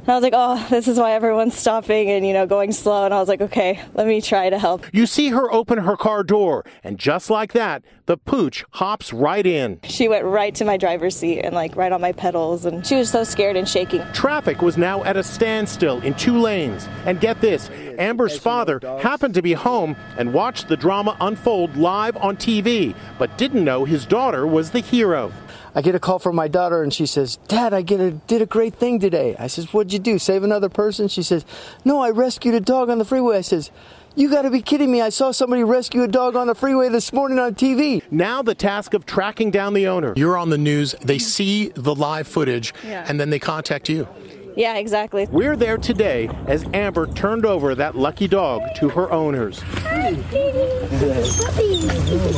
And 0.03 0.10
I 0.10 0.15
was 0.15 0.24
like, 0.24 0.33
oh, 0.36 0.67
this 0.69 0.89
is 0.89 0.98
why 0.98 1.13
everyone's 1.13 1.57
stopping 1.57 2.10
and, 2.10 2.27
you 2.27 2.33
know, 2.33 2.45
going 2.45 2.74
slow. 2.74 3.05
And 3.05 3.13
I 3.13 3.19
was 3.19 3.29
like, 3.29 3.39
okay, 3.39 3.79
let 3.93 4.05
me 4.05 4.19
try 4.19 4.50
to 4.50 4.60
help. 4.60 4.86
You 4.91 5.05
see 5.05 5.29
her 5.29 5.50
open 5.50 5.77
her 5.77 5.95
car 5.95 6.24
door, 6.24 6.65
and 6.83 7.00
just 7.00 7.29
like 7.29 7.53
that, 7.53 7.86
the 8.05 8.17
pooch 8.17 8.65
hops 8.72 9.13
right 9.13 9.45
in. 9.45 9.79
She 9.83 10.10
went 10.10 10.25
right 10.25 10.53
to 10.55 10.65
my 10.65 10.75
driver's 10.75 11.15
seat 11.15 11.39
and, 11.39 11.55
like, 11.55 11.77
right 11.77 11.93
on 11.93 12.01
my 12.01 12.12
pedals. 12.12 12.65
And 12.65 12.86
she 12.86 12.95
was 12.95 13.10
so 13.10 13.24
scared 13.24 13.55
and 13.55 13.67
shaking. 13.67 14.03
Traffic 14.12 14.62
was 14.62 14.77
now 14.77 15.01
at 15.05 15.15
a 15.15 15.24
standstill 15.24 16.01
in 16.01 16.15
two 16.15 16.38
lanes. 16.38 16.86
And 17.05 17.22
get 17.22 17.39
this 17.39 17.69
Amber's 17.98 18.38
father 18.38 18.81
happened 19.01 19.36
to 19.36 19.41
be 19.41 19.53
home 19.53 19.95
and 20.17 20.33
watched 20.33 20.67
the 20.67 20.75
drama 20.75 21.15
unfold 21.22 21.77
live 21.77 22.17
on 22.17 22.36
TV, 22.36 22.93
but 23.17 23.38
didn't 23.38 23.63
know 23.63 23.86
his 23.86 24.05
daughter 24.05 24.45
was 24.45 24.72
the 24.72 24.81
hero. 24.81 25.31
I 25.75 25.82
get 25.82 25.96
a 25.96 26.00
call 26.00 26.20
from 26.20 26.36
my 26.36 26.48
daughter 26.48 26.84
and 26.84 26.94
she 26.94 27.06
says, 27.06 27.38
Dad, 27.48 27.74
I 27.74 27.82
get 27.82 28.00
a, 28.00 28.12
did 28.12 28.42
a 28.42 28.46
great 28.46 28.75
thing 28.75 29.00
today. 29.00 29.36
I 29.39 29.48
says, 29.48 29.74
What'd 29.74 29.92
you 29.94 30.00
do? 30.00 30.20
Save 30.20 30.44
another 30.44 30.70
person? 30.70 31.08
She 31.08 31.24
says, 31.24 31.46
No, 31.84 32.00
I 32.01 32.12
rescued 32.12 32.53
a 32.56 32.60
dog 32.60 32.89
on 32.89 33.00
the 33.00 33.06
freeway. 33.06 33.38
I 33.38 33.42
says, 33.42 33.72
you 34.15 34.30
got 34.30 34.44
to 34.44 34.51
be 34.51 34.62
kidding 34.62 34.92
me. 34.92 35.01
I 35.01 35.10
saw 35.10 35.32
somebody 35.32 35.63
rescue 35.63 36.03
a 36.03 36.08
dog 36.08 36.36
on 36.36 36.46
the 36.46 36.53
freeway 36.53 36.88
this 36.89 37.12
morning 37.12 37.39
on 37.39 37.56
TV. 37.56 38.03
Now, 38.12 38.44
the 38.44 38.53
task 38.53 38.94
of 38.94 39.08
tracking 39.08 39.50
down 39.50 39.74
the 39.74 39.88
owner. 39.88 40.13
You're 40.15 40.38
on 40.38 40.51
the 40.51 40.58
news, 40.60 40.94
they 41.01 41.18
see 41.18 41.70
the 41.70 41.96
live 41.96 42.27
footage, 42.27 42.75
Yeah. 42.86 43.03
and 43.08 43.20
then 43.20 43.32
they 43.32 43.39
contact 43.39 43.89
you. 43.89 44.08
Yeah, 44.55 44.77
exactly. 44.77 45.27
We're 45.31 45.55
there 45.55 45.77
today 45.77 46.29
as 46.48 46.65
Amber 46.74 47.07
turned 47.07 47.45
over 47.45 47.75
that 47.75 47.95
lucky 47.95 48.27
dog 48.27 48.62
to 48.75 48.89
her 48.89 49.12
owners. 49.12 49.60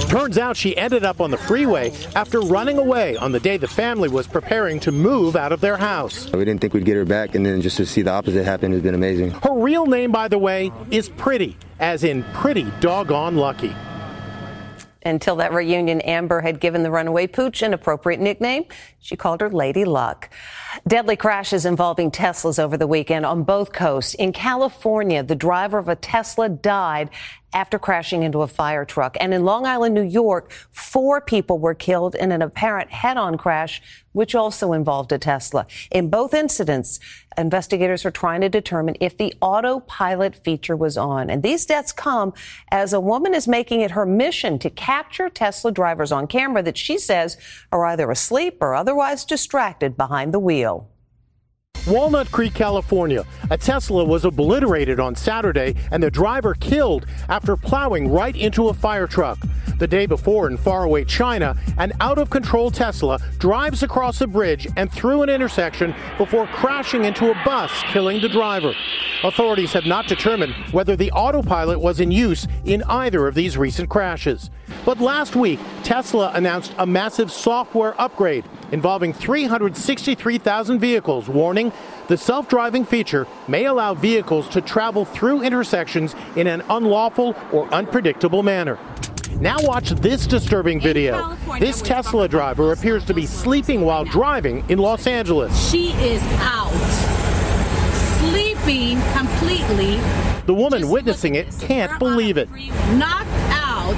Turns 0.08 0.38
out 0.38 0.56
she 0.56 0.78
ended 0.78 1.04
up 1.04 1.20
on 1.20 1.32
the 1.32 1.38
freeway 1.38 1.92
after 2.16 2.40
running 2.42 2.78
away 2.78 3.18
on 3.18 3.32
the 3.32 3.40
day 3.40 3.58
the 3.58 3.68
family 3.68 4.10
was 4.10 4.28
preparing 4.28 4.80
to 4.82 4.92
move 4.92 5.36
out 5.36 5.52
of 5.52 5.62
their 5.62 5.78
house. 5.78 6.32
We 6.32 6.46
didn't 6.46 6.62
think 6.62 6.74
we'd 6.74 6.86
get 6.86 6.96
her 6.96 7.06
back, 7.06 7.36
and 7.36 7.46
then 7.46 7.62
just 7.62 7.78
to 7.78 7.86
see 7.86 8.02
the 8.02 8.12
opposite 8.12 8.46
happen 8.46 8.72
has 8.72 8.82
been 8.82 8.96
amazing. 8.96 9.32
Her 9.32 9.54
real 9.54 9.86
name, 9.86 10.12
by 10.12 10.28
the 10.28 10.38
way, 10.38 10.72
is 10.92 11.10
Pretty, 11.10 11.58
as 11.80 12.04
in 12.04 12.24
pretty 12.34 12.72
doggone 12.82 13.36
lucky. 13.36 13.74
Until 15.04 15.36
that 15.38 15.54
reunion, 15.54 16.02
Amber 16.02 16.42
had 16.42 16.60
given 16.60 16.82
the 16.84 16.92
runaway 16.92 17.28
pooch 17.28 17.62
an 17.62 17.74
appropriate 17.74 18.20
nickname. 18.20 18.66
She 19.00 19.16
called 19.16 19.42
her 19.42 19.50
Lady 19.50 19.86
Luck. 19.86 20.30
Deadly 20.88 21.16
crashes 21.16 21.66
involving 21.66 22.12
Teslas 22.12 22.60
over 22.60 22.78
the 22.78 22.88
weekend 22.88 23.26
on 23.26 23.44
both 23.44 23.72
coasts. 23.72 24.14
In 24.16 24.32
California, 24.34 25.24
the 25.24 25.36
driver 25.36 25.78
of 25.78 25.88
a 25.88 25.96
Tesla 25.96 26.50
died 26.50 27.10
after 27.54 27.80
crashing 27.80 28.24
into 28.24 28.42
a 28.42 28.48
fire 28.48 28.84
truck. 28.84 29.16
And 29.22 29.34
in 29.34 29.46
Long 29.46 29.66
Island, 29.66 29.96
New 29.96 30.04
York, 30.04 30.52
four 30.72 31.22
people 31.22 31.58
were 31.58 31.74
killed 31.74 32.14
in 32.14 32.34
an 32.34 32.42
apparent 32.42 32.92
head-on 32.92 33.38
crash, 33.38 33.82
which 34.12 34.36
also 34.36 34.74
involved 34.74 35.14
a 35.14 35.18
Tesla. 35.18 35.66
In 35.90 36.10
both 36.10 36.34
incidents, 36.34 37.00
investigators 37.38 38.06
are 38.06 38.12
trying 38.12 38.42
to 38.42 38.50
determine 38.50 38.96
if 39.00 39.18
the 39.18 39.34
autopilot 39.40 40.36
feature 40.44 40.76
was 40.76 40.98
on. 40.98 41.30
And 41.30 41.44
these 41.44 41.66
deaths 41.66 41.94
come 41.94 42.34
as 42.72 42.92
a 42.92 43.00
woman 43.00 43.34
is 43.34 43.48
making 43.48 43.80
it 43.80 43.92
her 43.92 44.06
mission 44.06 44.60
to 44.60 44.70
capture 44.70 45.30
Tesla 45.30 45.72
drivers 45.72 46.12
on 46.12 46.28
camera 46.28 46.62
that 46.64 46.78
she 46.78 46.98
says 46.98 47.38
are 47.72 47.86
either 47.86 48.12
asleep 48.12 48.58
or 48.60 48.76
otherwise 48.76 49.24
distracted 49.24 49.96
behind 49.96 50.34
the 50.34 50.40
wheel 50.40 50.65
jail. 50.66 50.95
Walnut 51.88 52.32
Creek, 52.32 52.56
California. 52.56 53.24
A 53.52 53.58
Tesla 53.60 54.04
was 54.04 54.26
obliterated 54.26 55.00
on 55.00 55.16
Saturday 55.16 55.76
and 55.92 56.02
the 56.02 56.10
driver 56.10 56.56
killed 56.56 57.06
after 57.30 57.56
plowing 57.56 58.08
right 58.08 58.36
into 58.36 58.70
a 58.70 58.74
fire 58.74 59.06
truck. 59.06 59.38
The 59.78 59.86
day 59.88 60.08
before 60.08 60.48
in 60.48 60.58
faraway 60.58 61.04
China, 61.04 61.56
an 61.78 61.94
out 62.00 62.18
of 62.18 62.32
control 62.32 62.72
Tesla 62.72 63.20
drives 63.38 63.84
across 63.84 64.20
a 64.22 64.28
bridge 64.28 64.68
and 64.78 64.92
through 64.92 65.22
an 65.22 65.30
intersection 65.30 65.94
before 66.18 66.48
crashing 66.48 67.06
into 67.06 67.30
a 67.30 67.36
bus, 67.46 67.72
killing 67.90 68.20
the 68.20 68.30
driver. 68.30 68.74
Authorities 69.24 69.74
have 69.74 69.86
not 69.86 70.08
determined 70.08 70.54
whether 70.72 70.96
the 70.96 71.12
autopilot 71.12 71.80
was 71.80 72.00
in 72.00 72.10
use 72.10 72.48
in 72.66 72.84
either 72.84 73.28
of 73.28 73.36
these 73.36 73.58
recent 73.58 73.90
crashes. 73.90 74.50
But 74.86 75.00
last 75.00 75.36
week, 75.36 75.60
Tesla 75.84 76.32
announced 76.34 76.74
a 76.78 76.86
massive 76.86 77.32
software 77.32 78.00
upgrade 78.00 78.46
involving 78.72 79.14
363,000 79.14 80.80
vehicles, 80.80 81.28
warning 81.28 81.72
the 82.08 82.18
self 82.18 82.48
driving 82.48 82.86
feature 82.86 83.28
may 83.48 83.66
allow 83.66 83.94
vehicles 83.94 84.48
to 84.50 84.62
travel 84.62 85.06
through 85.06 85.42
intersections 85.42 86.16
in 86.36 86.48
an 86.48 86.62
unlawful 86.70 87.36
or 87.52 87.68
unpredictable 87.74 88.44
manner. 88.44 88.78
Now, 89.40 89.58
watch 89.62 89.90
this 89.90 90.28
disturbing 90.28 90.80
video. 90.80 91.36
This 91.60 91.82
Tesla 91.82 92.28
driver 92.30 92.72
appears 92.72 93.04
to 93.06 93.14
be 93.14 93.26
sleeping 93.26 93.82
while 93.82 94.06
driving 94.06 94.64
in 94.70 94.78
Los 94.80 95.08
Angeles. 95.08 95.70
She 95.70 95.90
is 95.94 96.22
out, 96.40 96.72
sleeping 98.20 99.02
completely, 99.14 99.98
The 100.46 100.54
woman 100.54 100.90
witnessing 100.90 101.36
it 101.36 101.54
can't 101.60 101.98
believe 102.00 102.38
it. 102.38 102.50
knocked 102.94 103.28
out, 103.52 103.96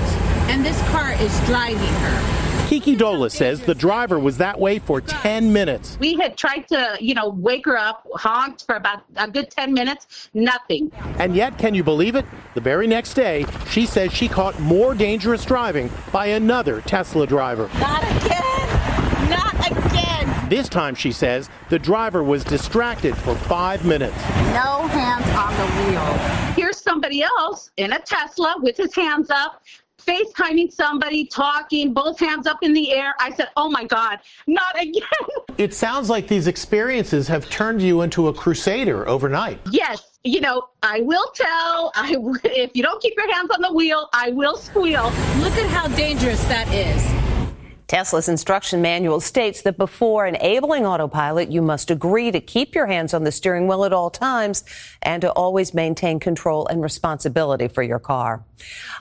and 0.50 0.66
this 0.66 0.82
car 0.90 1.12
is 1.14 1.40
driving 1.46 1.78
her. 1.78 2.47
Kiki 2.68 2.98
Dola 2.98 3.32
says 3.32 3.62
the 3.62 3.74
driver 3.74 4.20
was 4.20 4.38
that 4.40 4.60
way 4.60 4.78
for 4.78 5.00
10 5.00 5.54
minutes. 5.54 5.98
We 6.02 6.16
had 6.16 6.36
tried 6.36 6.68
to, 6.68 6.98
you 7.00 7.14
know, 7.14 7.30
wake 7.30 7.64
her 7.64 7.78
up, 7.78 8.06
honked 8.16 8.66
for 8.66 8.76
about 8.76 9.04
a 9.16 9.26
good 9.26 9.50
10 9.50 9.74
minutes, 9.74 10.30
nothing. 10.34 10.92
And 11.18 11.34
yet, 11.34 11.58
can 11.58 11.74
you 11.74 11.82
believe 11.82 12.16
it? 12.16 12.26
The 12.56 12.60
very 12.60 12.86
next 12.86 13.14
day, 13.14 13.46
she 13.70 13.86
says 13.86 14.12
she 14.12 14.28
caught 14.28 14.60
more 14.60 14.94
dangerous 14.94 15.46
driving 15.46 15.90
by 16.12 16.26
another 16.26 16.82
Tesla 16.82 17.26
driver. 17.26 17.70
Not 17.80 18.04
again! 18.04 19.30
Not 19.30 19.72
again! 19.72 20.50
This 20.50 20.68
time, 20.68 20.94
she 20.94 21.14
says, 21.14 21.50
the 21.70 21.80
driver 21.80 22.22
was 22.22 22.44
distracted 22.44 23.16
for 23.16 23.36
five 23.36 23.86
minutes. 23.86 24.18
No 24.54 24.86
hands 24.88 25.26
on 25.30 25.56
the 25.56 25.90
wheel. 25.90 26.54
Here's 26.54 26.82
somebody 26.82 27.24
else 27.24 27.72
in 27.78 27.94
a 27.94 28.00
Tesla 28.00 28.56
with 28.62 28.76
his 28.76 28.94
hands 28.94 29.30
up. 29.30 29.64
FaceTiming 30.08 30.72
somebody, 30.72 31.26
talking, 31.26 31.94
both 31.94 32.20
hands 32.20 32.48
up 32.48 32.60
in 32.62 32.74
the 32.74 32.94
air. 32.94 33.14
I 33.20 33.34
said, 33.36 33.50
Oh 33.58 33.70
my 33.70 33.84
God, 33.84 34.20
not 34.48 34.80
again. 34.82 35.04
It 35.58 35.74
sounds 35.74 36.08
like 36.08 36.28
these 36.28 36.46
experiences 36.46 37.28
have 37.30 37.50
turned 37.50 37.82
you 37.82 38.02
into 38.02 38.28
a 38.28 38.34
crusader 38.34 39.08
overnight. 39.10 39.60
Yes, 39.72 40.20
you 40.24 40.40
know, 40.40 40.70
I 40.84 41.02
will 41.02 41.32
tell. 41.34 41.92
I 41.96 42.14
w- 42.14 42.38
if 42.44 42.76
you 42.76 42.84
don't 42.84 43.02
keep 43.02 43.16
your 43.18 43.34
hands 43.34 43.50
on 43.50 43.62
the 43.62 43.74
wheel, 43.74 44.08
I 44.14 44.30
will 44.30 44.56
squeal. 44.56 45.06
Look 45.40 45.54
at 45.54 45.68
how 45.72 45.88
dangerous 45.88 46.44
that 46.46 46.72
is. 46.72 47.17
Tesla's 47.88 48.28
instruction 48.28 48.82
manual 48.82 49.22
states 49.22 49.62
that 49.62 49.78
before 49.78 50.28
enabling 50.28 50.86
autopilot, 50.86 51.50
you 51.50 51.62
must 51.62 51.90
agree 51.90 52.32
to 52.32 52.42
keep 52.42 52.76
your 52.76 52.86
hands 52.86 53.14
on 53.14 53.24
the 53.24 53.32
steering 53.32 53.66
wheel 53.68 53.86
at 53.86 53.94
all 53.94 54.10
times 54.10 54.66
and 55.02 55.22
to 55.22 55.32
always 55.32 55.74
maintain 55.74 56.20
control 56.20 56.68
and 56.68 56.82
responsibility 56.82 57.70
for 57.70 57.84
your 57.84 58.00
car. 58.00 58.44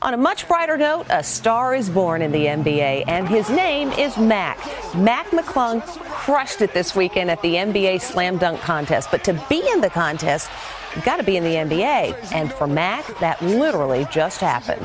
On 0.02 0.14
a 0.14 0.16
much 0.16 0.46
brighter 0.46 0.76
note, 0.76 1.06
a 1.10 1.24
star 1.24 1.74
is 1.74 1.90
born 1.90 2.22
in 2.22 2.30
the 2.30 2.46
NBA, 2.46 3.04
and 3.08 3.28
his 3.28 3.50
name 3.50 3.90
is 3.92 4.16
Mac. 4.16 4.58
Mac 4.94 5.26
McClung 5.30 5.82
crushed 6.04 6.60
it 6.60 6.72
this 6.72 6.94
weekend 6.94 7.30
at 7.30 7.42
the 7.42 7.54
NBA 7.54 8.00
Slam 8.00 8.38
Dunk 8.38 8.60
Contest. 8.60 9.10
But 9.10 9.24
to 9.24 9.32
be 9.48 9.68
in 9.68 9.80
the 9.80 9.90
contest, 9.90 10.48
you've 10.96 11.04
got 11.04 11.18
to 11.18 11.22
be 11.22 11.36
in 11.36 11.44
the 11.44 11.54
NBA. 11.54 12.32
And 12.32 12.52
for 12.52 12.66
Mac, 12.66 13.06
that 13.20 13.40
literally 13.42 14.06
just 14.10 14.40
happened. 14.40 14.84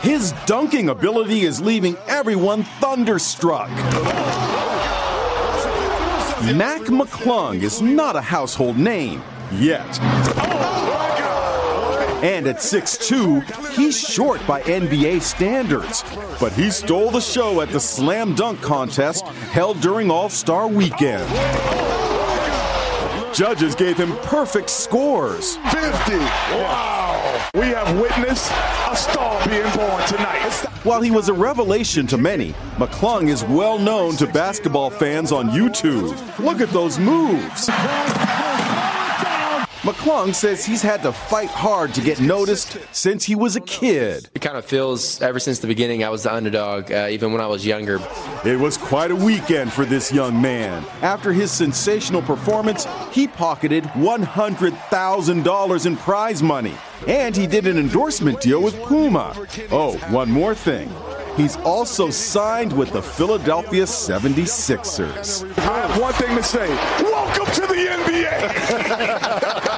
His 0.00 0.32
dunking 0.46 0.88
ability 0.88 1.42
is 1.42 1.60
leaving 1.60 1.96
everyone 2.08 2.64
thunderstruck. 2.80 3.70
Mac 6.56 6.80
McClung 6.82 7.62
is 7.62 7.80
not 7.80 8.16
a 8.16 8.20
household 8.20 8.76
name 8.76 9.22
yet. 9.52 9.86
And 12.22 12.46
at 12.46 12.56
6'2, 12.56 13.74
he's 13.74 13.98
short 13.98 14.44
by 14.46 14.62
NBA 14.62 15.22
standards. 15.22 16.04
But 16.40 16.52
he 16.52 16.70
stole 16.70 17.10
the 17.10 17.20
show 17.20 17.60
at 17.60 17.70
the 17.70 17.80
slam 17.80 18.34
dunk 18.34 18.60
contest 18.60 19.26
held 19.26 19.80
during 19.80 20.10
All 20.10 20.28
Star 20.28 20.68
weekend. 20.68 21.81
Judges 23.32 23.74
gave 23.74 23.96
him 23.96 24.14
perfect 24.18 24.68
scores. 24.68 25.56
50. 25.56 26.16
Wow. 26.18 27.48
We 27.54 27.66
have 27.66 27.98
witnessed 27.98 28.50
a 28.50 28.94
star 28.94 29.48
being 29.48 29.62
born 29.74 30.06
tonight. 30.06 30.52
While 30.84 31.00
he 31.00 31.10
was 31.10 31.30
a 31.30 31.32
revelation 31.32 32.06
to 32.08 32.18
many, 32.18 32.52
McClung 32.76 33.28
is 33.28 33.42
well 33.44 33.78
known 33.78 34.16
to 34.16 34.26
basketball 34.26 34.90
fans 34.90 35.32
on 35.32 35.48
YouTube. 35.48 36.10
Look 36.38 36.60
at 36.60 36.68
those 36.70 36.98
moves. 36.98 37.68
McClung 39.82 40.32
says 40.32 40.64
he's 40.64 40.80
had 40.80 41.02
to 41.02 41.10
fight 41.10 41.48
hard 41.48 41.92
to 41.92 42.00
get 42.00 42.20
noticed 42.20 42.78
since 42.92 43.24
he 43.24 43.34
was 43.34 43.56
a 43.56 43.60
kid. 43.62 44.28
It 44.32 44.38
kind 44.38 44.56
of 44.56 44.64
feels 44.64 45.20
ever 45.20 45.40
since 45.40 45.58
the 45.58 45.66
beginning 45.66 46.04
I 46.04 46.08
was 46.08 46.22
the 46.22 46.32
underdog, 46.32 46.92
uh, 46.92 47.08
even 47.10 47.32
when 47.32 47.40
I 47.40 47.48
was 47.48 47.66
younger. 47.66 47.98
It 48.44 48.60
was 48.60 48.76
quite 48.76 49.10
a 49.10 49.16
weekend 49.16 49.72
for 49.72 49.84
this 49.84 50.12
young 50.12 50.40
man. 50.40 50.84
After 51.02 51.32
his 51.32 51.50
sensational 51.50 52.22
performance, 52.22 52.86
he 53.10 53.26
pocketed 53.26 53.82
$100,000 53.82 55.86
in 55.86 55.96
prize 55.96 56.44
money. 56.44 56.74
And 57.08 57.36
he 57.36 57.48
did 57.48 57.66
an 57.66 57.76
endorsement 57.76 58.40
deal 58.40 58.62
with 58.62 58.80
Puma. 58.84 59.34
Oh, 59.72 59.96
one 60.10 60.30
more 60.30 60.54
thing. 60.54 60.88
He's 61.36 61.56
also 61.56 62.08
signed 62.10 62.72
with 62.72 62.92
the 62.92 63.02
Philadelphia 63.02 63.82
76ers. 63.82 65.42
I 65.58 65.80
have 65.88 66.00
one 66.00 66.12
thing 66.12 66.36
to 66.36 66.42
say. 66.42 66.68
Welcome 67.02 67.46
to 67.46 67.62
the 67.62 67.74
NBA. 67.74 69.68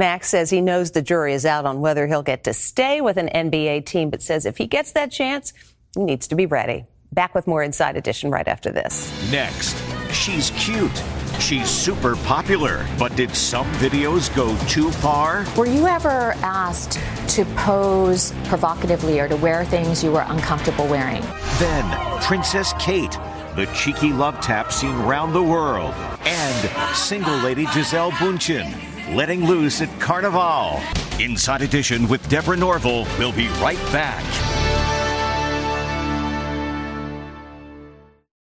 Mac 0.00 0.24
says 0.24 0.48
he 0.48 0.62
knows 0.62 0.92
the 0.92 1.02
jury 1.02 1.34
is 1.34 1.44
out 1.44 1.66
on 1.66 1.82
whether 1.82 2.06
he'll 2.06 2.22
get 2.22 2.44
to 2.44 2.54
stay 2.54 3.02
with 3.02 3.18
an 3.18 3.28
NBA 3.34 3.84
team, 3.84 4.08
but 4.08 4.22
says 4.22 4.46
if 4.46 4.56
he 4.56 4.66
gets 4.66 4.92
that 4.92 5.12
chance, 5.12 5.52
he 5.94 6.02
needs 6.02 6.26
to 6.28 6.34
be 6.34 6.46
ready. 6.46 6.86
Back 7.12 7.34
with 7.34 7.46
more 7.46 7.62
Inside 7.62 7.98
Edition 7.98 8.30
right 8.30 8.48
after 8.48 8.72
this. 8.72 9.12
Next, 9.30 9.76
she's 10.10 10.52
cute. 10.52 11.02
She's 11.38 11.68
super 11.68 12.16
popular, 12.16 12.86
but 12.98 13.14
did 13.14 13.36
some 13.36 13.70
videos 13.72 14.34
go 14.34 14.56
too 14.68 14.90
far? 14.90 15.44
Were 15.54 15.66
you 15.66 15.86
ever 15.86 16.32
asked 16.40 16.98
to 17.34 17.44
pose 17.56 18.32
provocatively 18.44 19.20
or 19.20 19.28
to 19.28 19.36
wear 19.36 19.66
things 19.66 20.02
you 20.02 20.12
were 20.12 20.24
uncomfortable 20.28 20.86
wearing? 20.86 21.20
Then, 21.58 22.22
Princess 22.22 22.72
Kate, 22.78 23.18
the 23.54 23.68
cheeky 23.74 24.14
love 24.14 24.40
tap 24.40 24.72
seen 24.72 24.96
round 25.00 25.34
the 25.34 25.42
world, 25.42 25.92
and 26.24 26.96
single 26.96 27.36
lady 27.40 27.66
Gisele 27.66 28.12
Bundchen, 28.12 28.89
letting 29.14 29.44
loose 29.44 29.82
at 29.82 30.00
Carnival. 30.00 30.80
Inside 31.18 31.62
Edition 31.62 32.08
with 32.08 32.26
Deborah 32.28 32.56
Norville. 32.56 33.06
We'll 33.18 33.32
be 33.32 33.48
right 33.60 33.78
back. 33.92 34.24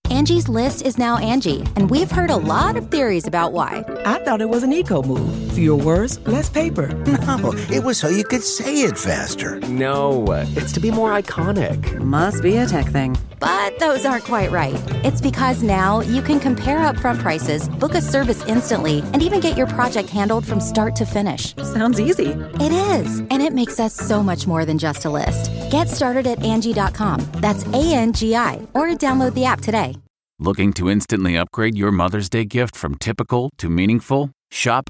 Angie's 0.09 0.47
list 0.47 0.83
is 0.83 0.99
now 0.99 1.17
Angi, 1.17 1.65
and 1.75 1.89
we've 1.89 2.11
heard 2.11 2.29
a 2.29 2.35
lot 2.35 2.75
of 2.75 2.91
theories 2.91 3.25
about 3.25 3.53
why. 3.53 3.83
I 4.05 4.23
thought 4.23 4.39
it 4.39 4.49
was 4.49 4.61
an 4.61 4.71
eco 4.71 5.01
move. 5.01 5.50
Fewer 5.53 5.83
words, 5.83 6.19
less 6.27 6.49
paper. 6.49 6.89
No, 7.41 7.53
it 7.71 7.83
was 7.83 7.97
so 7.97 8.09
you 8.09 8.23
could 8.23 8.43
say 8.43 8.81
it 8.83 8.97
faster. 8.97 9.59
No, 9.61 10.25
it's 10.55 10.71
to 10.73 10.79
be 10.79 10.91
more 10.91 11.17
iconic. 11.17 11.97
Must 11.99 12.43
be 12.43 12.57
a 12.57 12.65
tech 12.65 12.87
thing. 12.87 13.17
But 13.39 13.79
those 13.79 14.05
aren't 14.05 14.25
quite 14.25 14.51
right. 14.51 14.75
It's 15.03 15.21
because 15.21 15.63
now 15.63 16.01
you 16.01 16.21
can 16.21 16.39
compare 16.39 16.79
upfront 16.79 17.19
prices, 17.19 17.69
book 17.69 17.95
a 17.95 18.01
service 18.01 18.45
instantly, 18.45 18.99
and 19.13 19.21
even 19.21 19.39
get 19.39 19.57
your 19.57 19.67
project 19.67 20.09
handled 20.09 20.45
from 20.45 20.59
start 20.59 20.95
to 20.97 21.05
finish. 21.05 21.55
Sounds 21.55 21.99
easy. 21.99 22.31
It 22.59 22.71
is, 22.71 23.19
and 23.19 23.41
it 23.41 23.53
makes 23.53 23.79
us 23.79 23.93
so 23.93 24.21
much 24.21 24.45
more 24.45 24.65
than 24.65 24.77
just 24.77 25.05
a 25.05 25.09
list. 25.09 25.51
Get 25.71 25.89
started 25.89 26.27
at 26.27 26.39
Angi.com. 26.39 27.19
That's 27.35 27.65
A 27.67 27.93
N 27.93 28.13
G 28.13 28.35
I, 28.35 28.67
or 28.73 28.89
download 28.89 29.33
the 29.33 29.45
app 29.45 29.61
today. 29.61 29.95
Looking 30.39 30.73
to 30.73 30.89
instantly 30.89 31.37
upgrade 31.37 31.77
your 31.77 31.91
Mother's 31.91 32.29
Day 32.29 32.45
gift 32.45 32.75
from 32.75 32.95
typical 32.95 33.49
to 33.57 33.69
meaningful? 33.69 34.31
Shop 34.51 34.89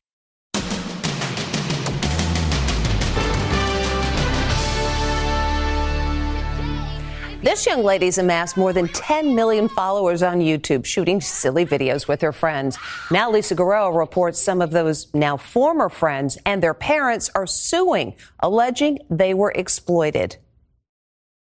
This 7.43 7.65
young 7.65 7.83
lady's 7.83 8.19
amassed 8.19 8.55
more 8.55 8.71
than 8.71 8.87
10 8.89 9.33
million 9.33 9.67
followers 9.67 10.21
on 10.21 10.41
YouTube, 10.41 10.85
shooting 10.85 11.19
silly 11.19 11.65
videos 11.65 12.07
with 12.07 12.21
her 12.21 12.31
friends. 12.31 12.77
Now, 13.09 13.31
Lisa 13.31 13.55
Guerrero 13.55 13.89
reports 13.89 14.39
some 14.39 14.61
of 14.61 14.69
those 14.69 15.11
now 15.15 15.37
former 15.37 15.89
friends 15.89 16.37
and 16.45 16.61
their 16.61 16.75
parents 16.75 17.31
are 17.33 17.47
suing, 17.47 18.13
alleging 18.41 18.99
they 19.09 19.33
were 19.33 19.51
exploited. 19.55 20.37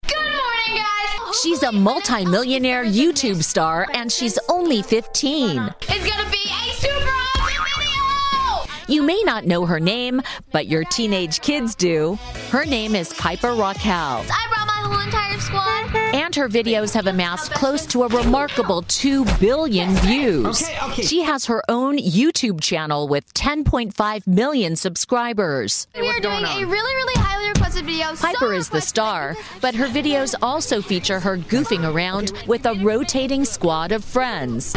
Good 0.09 0.17
morning, 0.17 0.83
guys! 0.83 1.37
She's 1.43 1.63
a 1.63 1.71
multimillionaire 1.71 2.85
YouTube 2.87 3.45
star 3.45 3.87
and 3.93 4.11
she's 4.11 4.39
only 4.49 4.81
15. 4.81 5.75
It's 5.83 6.11
gonna 6.11 6.31
be 6.31 6.39
a 6.49 6.73
super 6.77 7.11
awesome 7.37 7.65
video! 7.77 8.73
You 8.89 9.03
may 9.03 9.23
not 9.27 9.45
know 9.45 9.67
her 9.67 9.79
name, 9.79 10.23
but 10.51 10.67
your 10.67 10.85
teenage 10.85 11.43
kids 11.43 11.75
do. 11.75 12.19
Her 12.49 12.65
name 12.65 12.95
is 12.95 13.13
Piper 13.13 13.53
Rockelle. 13.53 14.25
I 14.81 14.89
my 14.89 14.95
whole 14.95 15.05
entire 15.05 15.39
squad. 15.41 15.97
And 16.15 16.35
her 16.35 16.49
videos 16.49 16.95
have 16.95 17.07
amassed 17.07 17.53
close 17.53 17.87
to 17.87 18.05
a 18.05 18.09
remarkable 18.09 18.83
2 18.83 19.25
billion 19.39 19.91
views. 19.97 20.63
Okay, 20.63 20.79
okay. 20.85 21.03
She 21.03 21.23
has 21.23 21.47
her 21.47 21.63
own 21.69 21.99
YouTube 21.99 22.61
channel 22.61 23.09
with 23.09 23.33
10.5 23.35 24.27
million 24.27 24.77
subscribers. 24.77 25.87
We 25.95 26.09
are 26.09 26.21
doing 26.21 26.45
a 26.45 26.65
really, 26.65 26.95
really 26.95 27.23
highly 27.23 27.49
requested 27.49 27.85
video. 27.85 28.15
Piper 28.15 28.53
is 28.53 28.69
the 28.69 28.81
star, 28.81 29.37
but 29.61 29.75
her 29.75 29.87
videos 29.87 30.35
also 30.43 30.83
feature 30.83 31.21
her 31.21 31.37
goofing 31.37 31.91
around 31.91 32.33
with 32.47 32.67
a 32.67 32.75
rotating 32.75 33.45
squad 33.45 33.93
of 33.93 34.05
friends. 34.05 34.75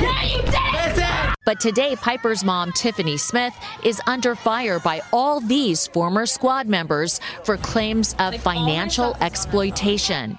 But 1.46 1.60
today, 1.60 1.98
Piper's 1.98 2.44
mom, 2.44 2.72
Tiffany 2.72 3.18
Smith, 3.18 3.54
is 3.84 4.02
under 4.08 4.34
fire 4.34 4.80
by 4.80 5.02
all 5.12 5.42
these 5.42 5.88
former 5.88 6.26
squad 6.26 6.68
members 6.68 7.20
for 7.44 7.58
claims 7.58 8.16
of 8.20 8.36
financial 8.38 9.18
exploitation. 9.20 10.38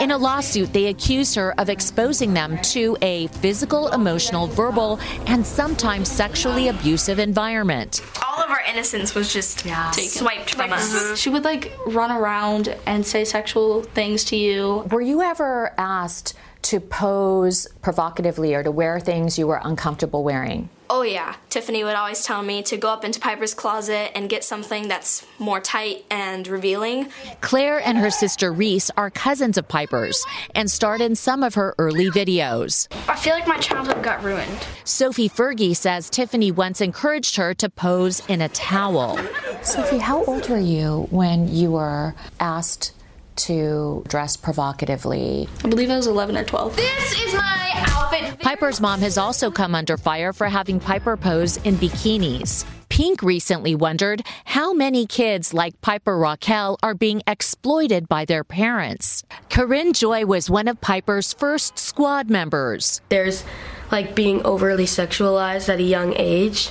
In 0.00 0.12
a 0.12 0.18
lawsuit, 0.18 0.72
they 0.72 0.86
accuse 0.86 1.34
her 1.34 1.58
of 1.60 1.68
exposing 1.68 2.34
them 2.34 2.58
to 2.62 2.96
a 3.02 3.26
physical, 3.28 3.88
emotional, 3.88 4.46
verbal, 4.46 5.00
and 5.26 5.44
sometimes 5.44 6.10
sexually 6.10 6.68
abusive 6.68 7.18
environment. 7.18 8.00
all 8.24 8.42
of 8.42 8.50
our 8.50 8.62
innocence 8.68 9.14
was 9.14 9.32
just 9.32 9.60
swiped 9.96 10.54
from 10.54 10.72
us. 10.72 11.18
She 11.18 11.30
would 11.30 11.44
like 11.44 11.72
run 11.86 12.10
around 12.10 12.76
and 12.86 13.04
say 13.04 13.24
sexual 13.24 13.82
things 13.82 14.24
to 14.26 14.36
you. 14.36 14.86
Were 14.90 15.02
you 15.02 15.22
ever 15.22 15.72
asked 15.78 16.34
to 16.62 16.80
pose 16.80 17.66
provocatively 17.82 18.54
or 18.54 18.62
to 18.62 18.70
wear 18.70 19.00
things 19.00 19.38
you 19.38 19.46
were 19.46 19.60
uncomfortable 19.62 20.22
wearing? 20.24 20.68
Oh 20.94 21.00
yeah, 21.00 21.36
Tiffany 21.48 21.84
would 21.84 21.94
always 21.94 22.22
tell 22.22 22.42
me 22.42 22.62
to 22.64 22.76
go 22.76 22.90
up 22.90 23.02
into 23.02 23.18
Piper's 23.18 23.54
closet 23.54 24.12
and 24.14 24.28
get 24.28 24.44
something 24.44 24.88
that's 24.88 25.24
more 25.38 25.58
tight 25.58 26.04
and 26.10 26.46
revealing. 26.46 27.08
Claire 27.40 27.80
and 27.80 27.96
her 27.96 28.10
sister 28.10 28.52
Reese 28.52 28.90
are 28.90 29.08
cousins 29.08 29.56
of 29.56 29.66
Piper's 29.68 30.22
and 30.54 30.70
starred 30.70 31.00
in 31.00 31.16
some 31.16 31.42
of 31.42 31.54
her 31.54 31.74
early 31.78 32.10
videos. 32.10 32.88
I 33.08 33.16
feel 33.16 33.32
like 33.32 33.48
my 33.48 33.56
childhood 33.56 34.02
got 34.02 34.22
ruined. 34.22 34.66
Sophie 34.84 35.30
Fergi 35.30 35.74
says 35.74 36.10
Tiffany 36.10 36.52
once 36.52 36.82
encouraged 36.82 37.36
her 37.36 37.54
to 37.54 37.70
pose 37.70 38.20
in 38.28 38.42
a 38.42 38.50
towel. 38.50 39.18
Sophie, 39.62 39.96
how 39.96 40.22
old 40.24 40.50
were 40.50 40.58
you 40.58 41.06
when 41.10 41.48
you 41.48 41.72
were 41.72 42.14
asked 42.38 42.92
to 43.36 44.04
dress 44.08 44.36
provocatively? 44.36 45.48
I 45.64 45.68
believe 45.68 45.90
I 45.90 45.96
was 45.96 46.06
11 46.06 46.36
or 46.36 46.44
12. 46.44 46.76
This 46.76 47.20
is 47.20 47.34
my 47.34 47.70
outfit. 47.74 48.38
Piper's 48.40 48.80
mom 48.80 49.00
has 49.00 49.18
also 49.18 49.50
come 49.50 49.74
under 49.74 49.96
fire 49.96 50.32
for 50.32 50.48
having 50.48 50.80
Piper 50.80 51.16
pose 51.16 51.56
in 51.58 51.76
bikinis. 51.76 52.64
Pink 52.92 53.22
recently 53.22 53.74
wondered 53.74 54.22
how 54.44 54.74
many 54.74 55.06
kids 55.06 55.54
like 55.54 55.80
Piper 55.80 56.18
Rockelle 56.18 56.78
are 56.82 56.92
being 56.92 57.22
exploited 57.26 58.06
by 58.06 58.26
their 58.26 58.44
parents. 58.44 59.24
Corinne 59.48 59.94
Joy 59.94 60.26
was 60.26 60.50
one 60.50 60.68
of 60.68 60.78
Piper's 60.82 61.32
first 61.32 61.78
squad 61.78 62.28
members. 62.28 63.00
There's 63.08 63.44
like 63.90 64.14
being 64.14 64.44
overly 64.44 64.84
sexualized 64.84 65.70
at 65.70 65.78
a 65.78 65.82
young 65.82 66.12
age 66.16 66.68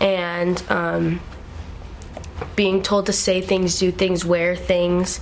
and 0.00 0.60
um, 0.68 1.20
being 2.56 2.82
told 2.82 3.06
to 3.06 3.12
say 3.12 3.40
things, 3.40 3.78
do 3.78 3.92
things, 3.92 4.24
wear 4.24 4.56
things 4.56 5.20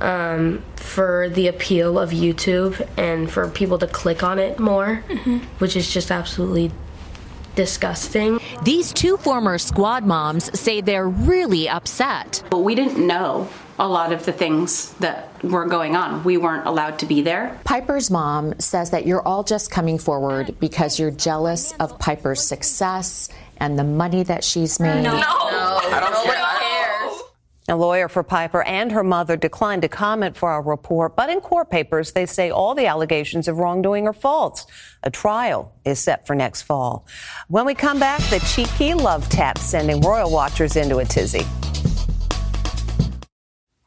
um, 0.00 0.62
for 0.76 1.28
the 1.30 1.48
appeal 1.48 1.98
of 1.98 2.10
YouTube 2.10 2.86
and 2.96 3.30
for 3.30 3.48
people 3.48 3.78
to 3.78 3.86
click 3.86 4.22
on 4.22 4.38
it 4.38 4.58
more, 4.58 4.96
which 5.58 5.76
is 5.76 5.92
just 5.92 6.10
absolutely 6.10 6.70
disgusting. 7.54 8.40
These 8.62 8.92
two 8.92 9.16
former 9.16 9.58
squad 9.58 10.04
moms 10.04 10.58
say 10.58 10.80
they're 10.80 11.08
really 11.08 11.68
upset. 11.68 12.42
But 12.50 12.60
we 12.60 12.74
didn't 12.74 13.04
know 13.06 13.48
a 13.78 13.88
lot 13.88 14.12
of 14.12 14.24
the 14.24 14.32
things 14.32 14.92
that 14.94 15.42
were 15.42 15.66
going 15.66 15.96
on. 15.96 16.22
We 16.22 16.36
weren't 16.36 16.66
allowed 16.66 16.98
to 17.00 17.06
be 17.06 17.22
there. 17.22 17.58
Piper's 17.64 18.10
mom 18.10 18.58
says 18.60 18.90
that 18.90 19.06
you're 19.06 19.22
all 19.26 19.42
just 19.42 19.70
coming 19.70 19.98
forward 19.98 20.54
because 20.60 20.98
you're 20.98 21.10
jealous 21.10 21.72
of 21.80 21.98
Piper's 21.98 22.40
success 22.40 23.28
and 23.58 23.78
the 23.78 23.84
money 23.84 24.22
that 24.24 24.44
she's 24.44 24.78
made. 24.78 25.02
No. 25.02 25.12
I 25.12 26.00
don't 26.00 26.24
care. 26.24 26.43
A 27.66 27.76
lawyer 27.76 28.10
for 28.10 28.22
Piper 28.22 28.62
and 28.64 28.92
her 28.92 29.02
mother 29.02 29.36
declined 29.36 29.80
to 29.82 29.88
comment 29.88 30.36
for 30.36 30.50
our 30.50 30.60
report, 30.60 31.16
but 31.16 31.30
in 31.30 31.40
court 31.40 31.70
papers, 31.70 32.12
they 32.12 32.26
say 32.26 32.50
all 32.50 32.74
the 32.74 32.86
allegations 32.86 33.48
of 33.48 33.56
wrongdoing 33.56 34.06
are 34.06 34.12
false. 34.12 34.66
A 35.02 35.10
trial 35.10 35.74
is 35.82 35.98
set 35.98 36.26
for 36.26 36.34
next 36.34 36.62
fall. 36.62 37.06
When 37.48 37.64
we 37.64 37.74
come 37.74 37.98
back, 37.98 38.20
the 38.28 38.40
cheeky 38.40 38.92
love 38.92 39.26
tap 39.30 39.56
sending 39.56 40.02
royal 40.02 40.30
watchers 40.30 40.76
into 40.76 40.98
a 40.98 41.06
tizzy. 41.06 41.46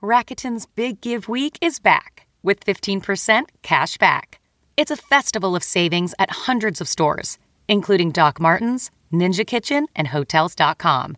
Rakuten's 0.01 0.65
Big 0.65 0.99
Give 0.99 1.27
Week 1.27 1.59
is 1.61 1.79
back 1.79 2.25
with 2.41 2.65
15% 2.65 3.43
cash 3.61 3.97
back. 3.99 4.41
It's 4.75 4.91
a 4.91 4.95
festival 4.95 5.55
of 5.55 5.63
savings 5.63 6.15
at 6.17 6.31
hundreds 6.31 6.81
of 6.81 6.87
stores, 6.87 7.37
including 7.67 8.09
Doc 8.09 8.39
Martens, 8.39 8.89
Ninja 9.13 9.45
Kitchen, 9.45 9.85
and 9.95 10.07
Hotels.com. 10.07 11.17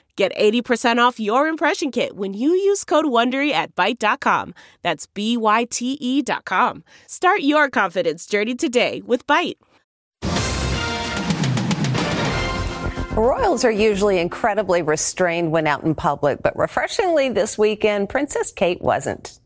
Get 0.21 0.37
80% 0.37 0.99
off 0.99 1.19
your 1.19 1.47
impression 1.47 1.89
kit 1.89 2.15
when 2.15 2.35
you 2.35 2.51
use 2.51 2.83
code 2.83 3.05
WONDERY 3.05 3.49
at 3.53 3.73
Byte.com. 3.73 4.53
That's 4.83 5.07
B-Y-T-E 5.07 6.21
dot 6.21 6.45
com. 6.45 6.83
Start 7.07 7.41
your 7.41 7.71
confidence 7.71 8.27
journey 8.27 8.53
today 8.53 9.01
with 9.03 9.25
Byte. 9.25 9.55
Royals 13.17 13.65
are 13.65 13.71
usually 13.71 14.19
incredibly 14.19 14.83
restrained 14.83 15.51
when 15.51 15.65
out 15.65 15.83
in 15.83 15.95
public, 15.95 16.43
but 16.43 16.55
refreshingly 16.55 17.29
this 17.29 17.57
weekend, 17.57 18.07
Princess 18.07 18.51
Kate 18.51 18.79
wasn't. 18.79 19.40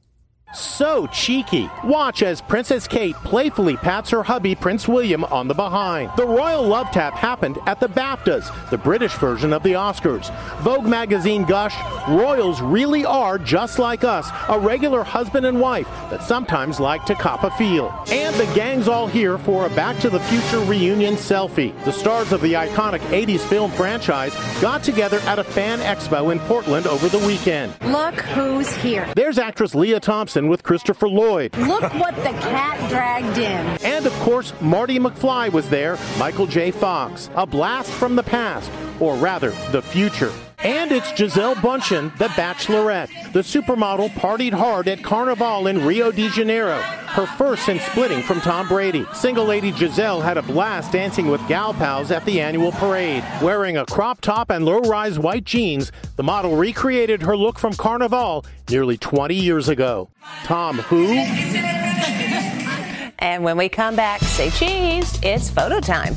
So 0.55 1.05
cheeky. 1.07 1.69
Watch 1.83 2.23
as 2.23 2.41
Princess 2.41 2.87
Kate 2.87 3.15
playfully 3.17 3.75
pats 3.75 4.09
her 4.11 4.23
hubby, 4.23 4.55
Prince 4.55 4.87
William, 4.87 5.25
on 5.25 5.49
the 5.49 5.53
behind. 5.53 6.11
The 6.15 6.25
royal 6.25 6.65
love 6.65 6.89
tap 6.91 7.13
happened 7.13 7.57
at 7.65 7.81
the 7.81 7.89
BAFTAs, 7.89 8.69
the 8.69 8.77
British 8.77 9.13
version 9.15 9.51
of 9.51 9.63
the 9.63 9.73
Oscars. 9.73 10.33
Vogue 10.61 10.85
magazine 10.85 11.43
gushed, 11.43 11.77
royals 12.07 12.61
really 12.61 13.03
are 13.03 13.37
just 13.37 13.79
like 13.79 14.05
us, 14.05 14.29
a 14.47 14.57
regular 14.57 15.03
husband 15.03 15.45
and 15.45 15.59
wife 15.59 15.87
that 16.09 16.23
sometimes 16.23 16.79
like 16.79 17.03
to 17.05 17.15
cop 17.15 17.43
a 17.43 17.51
feel. 17.51 17.93
And 18.09 18.33
the 18.35 18.51
gang's 18.55 18.87
all 18.87 19.07
here 19.07 19.37
for 19.37 19.65
a 19.65 19.69
Back 19.69 19.99
to 19.99 20.09
the 20.09 20.21
Future 20.21 20.61
reunion 20.61 21.15
selfie. 21.15 21.73
The 21.83 21.91
stars 21.91 22.31
of 22.31 22.39
the 22.41 22.53
iconic 22.53 23.01
80s 23.09 23.41
film 23.41 23.71
franchise 23.71 24.33
got 24.61 24.83
together 24.83 25.19
at 25.21 25.37
a 25.37 25.43
fan 25.43 25.79
expo 25.79 26.31
in 26.31 26.39
Portland 26.41 26.87
over 26.87 27.09
the 27.09 27.19
weekend. 27.27 27.73
Look 27.81 28.15
who's 28.15 28.73
here. 28.77 29.11
There's 29.15 29.37
actress 29.37 29.75
Lea 29.75 29.99
Thompson 29.99 30.44
with 30.47 30.63
Christopher 30.63 31.07
Lloyd. 31.07 31.55
Look 31.57 31.93
what 31.95 32.15
the 32.17 32.23
cat 32.23 32.89
dragged 32.89 33.37
in. 33.37 33.65
And 33.85 34.05
of 34.05 34.13
course, 34.19 34.53
Marty 34.61 34.99
McFly 34.99 35.51
was 35.51 35.69
there, 35.69 35.97
Michael 36.17 36.47
J. 36.47 36.71
Fox. 36.71 37.29
A 37.35 37.45
blast 37.45 37.91
from 37.91 38.15
the 38.15 38.23
past, 38.23 38.71
or 38.99 39.15
rather, 39.15 39.51
the 39.71 39.81
future. 39.81 40.31
And 40.65 40.91
it's 40.91 41.11
Gisele 41.11 41.53
Bundchen, 41.53 42.17
the 42.17 42.27
Bachelorette. 42.29 43.31
The 43.33 43.41
supermodel 43.41 44.09
partied 44.13 44.53
hard 44.53 44.87
at 44.87 45.03
Carnival 45.03 45.67
in 45.67 45.85
Rio 45.85 46.11
de 46.11 46.27
Janeiro, 46.27 46.79
her 46.79 47.27
first 47.27 47.67
since 47.67 47.83
splitting 47.83 48.23
from 48.23 48.41
Tom 48.41 48.67
Brady. 48.67 49.05
Single 49.13 49.45
lady 49.45 49.71
Gisele 49.71 50.21
had 50.21 50.39
a 50.39 50.41
blast 50.41 50.91
dancing 50.91 51.27
with 51.27 51.47
gal 51.47 51.75
pals 51.75 52.09
at 52.09 52.25
the 52.25 52.41
annual 52.41 52.71
parade. 52.71 53.23
Wearing 53.43 53.77
a 53.77 53.85
crop 53.85 54.21
top 54.21 54.49
and 54.49 54.65
low 54.65 54.79
rise 54.79 55.19
white 55.19 55.43
jeans, 55.43 55.91
the 56.15 56.23
model 56.23 56.55
recreated 56.55 57.21
her 57.21 57.37
look 57.37 57.59
from 57.59 57.73
Carnival 57.73 58.43
nearly 58.67 58.97
20 58.97 59.35
years 59.35 59.69
ago. 59.69 60.09
Tom 60.45 60.79
who? 60.79 61.09
And 63.19 63.43
when 63.43 63.55
we 63.55 63.69
come 63.69 63.95
back, 63.95 64.21
say 64.21 64.49
cheese, 64.49 65.19
it's 65.21 65.47
photo 65.47 65.79
time. 65.79 66.15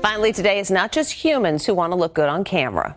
Finally, 0.00 0.32
today 0.32 0.60
is 0.60 0.70
not 0.70 0.92
just 0.92 1.12
humans 1.12 1.66
who 1.66 1.74
want 1.74 1.92
to 1.92 1.96
look 1.96 2.14
good 2.14 2.28
on 2.28 2.44
camera. 2.44 2.96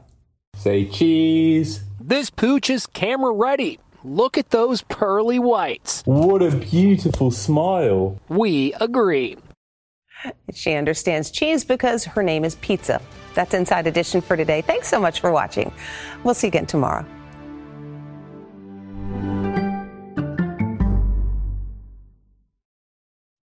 Say 0.55 0.85
cheese. 0.85 1.81
This 1.99 2.29
pooch 2.29 2.69
is 2.69 2.85
camera 2.85 3.31
ready. 3.31 3.79
Look 4.03 4.37
at 4.37 4.51
those 4.51 4.83
pearly 4.83 5.39
whites. 5.39 6.03
What 6.05 6.43
a 6.43 6.51
beautiful 6.51 7.31
smile. 7.31 8.19
We 8.29 8.73
agree. 8.79 9.37
She 10.53 10.73
understands 10.73 11.31
cheese 11.31 11.63
because 11.63 12.05
her 12.05 12.21
name 12.21 12.45
is 12.45 12.55
Pizza. 12.55 13.01
That's 13.33 13.55
Inside 13.55 13.87
Edition 13.87 14.21
for 14.21 14.37
today. 14.37 14.61
Thanks 14.61 14.87
so 14.87 14.99
much 14.99 15.21
for 15.21 15.31
watching. 15.31 15.71
We'll 16.23 16.35
see 16.35 16.47
you 16.47 16.49
again 16.49 16.67
tomorrow. 16.67 17.05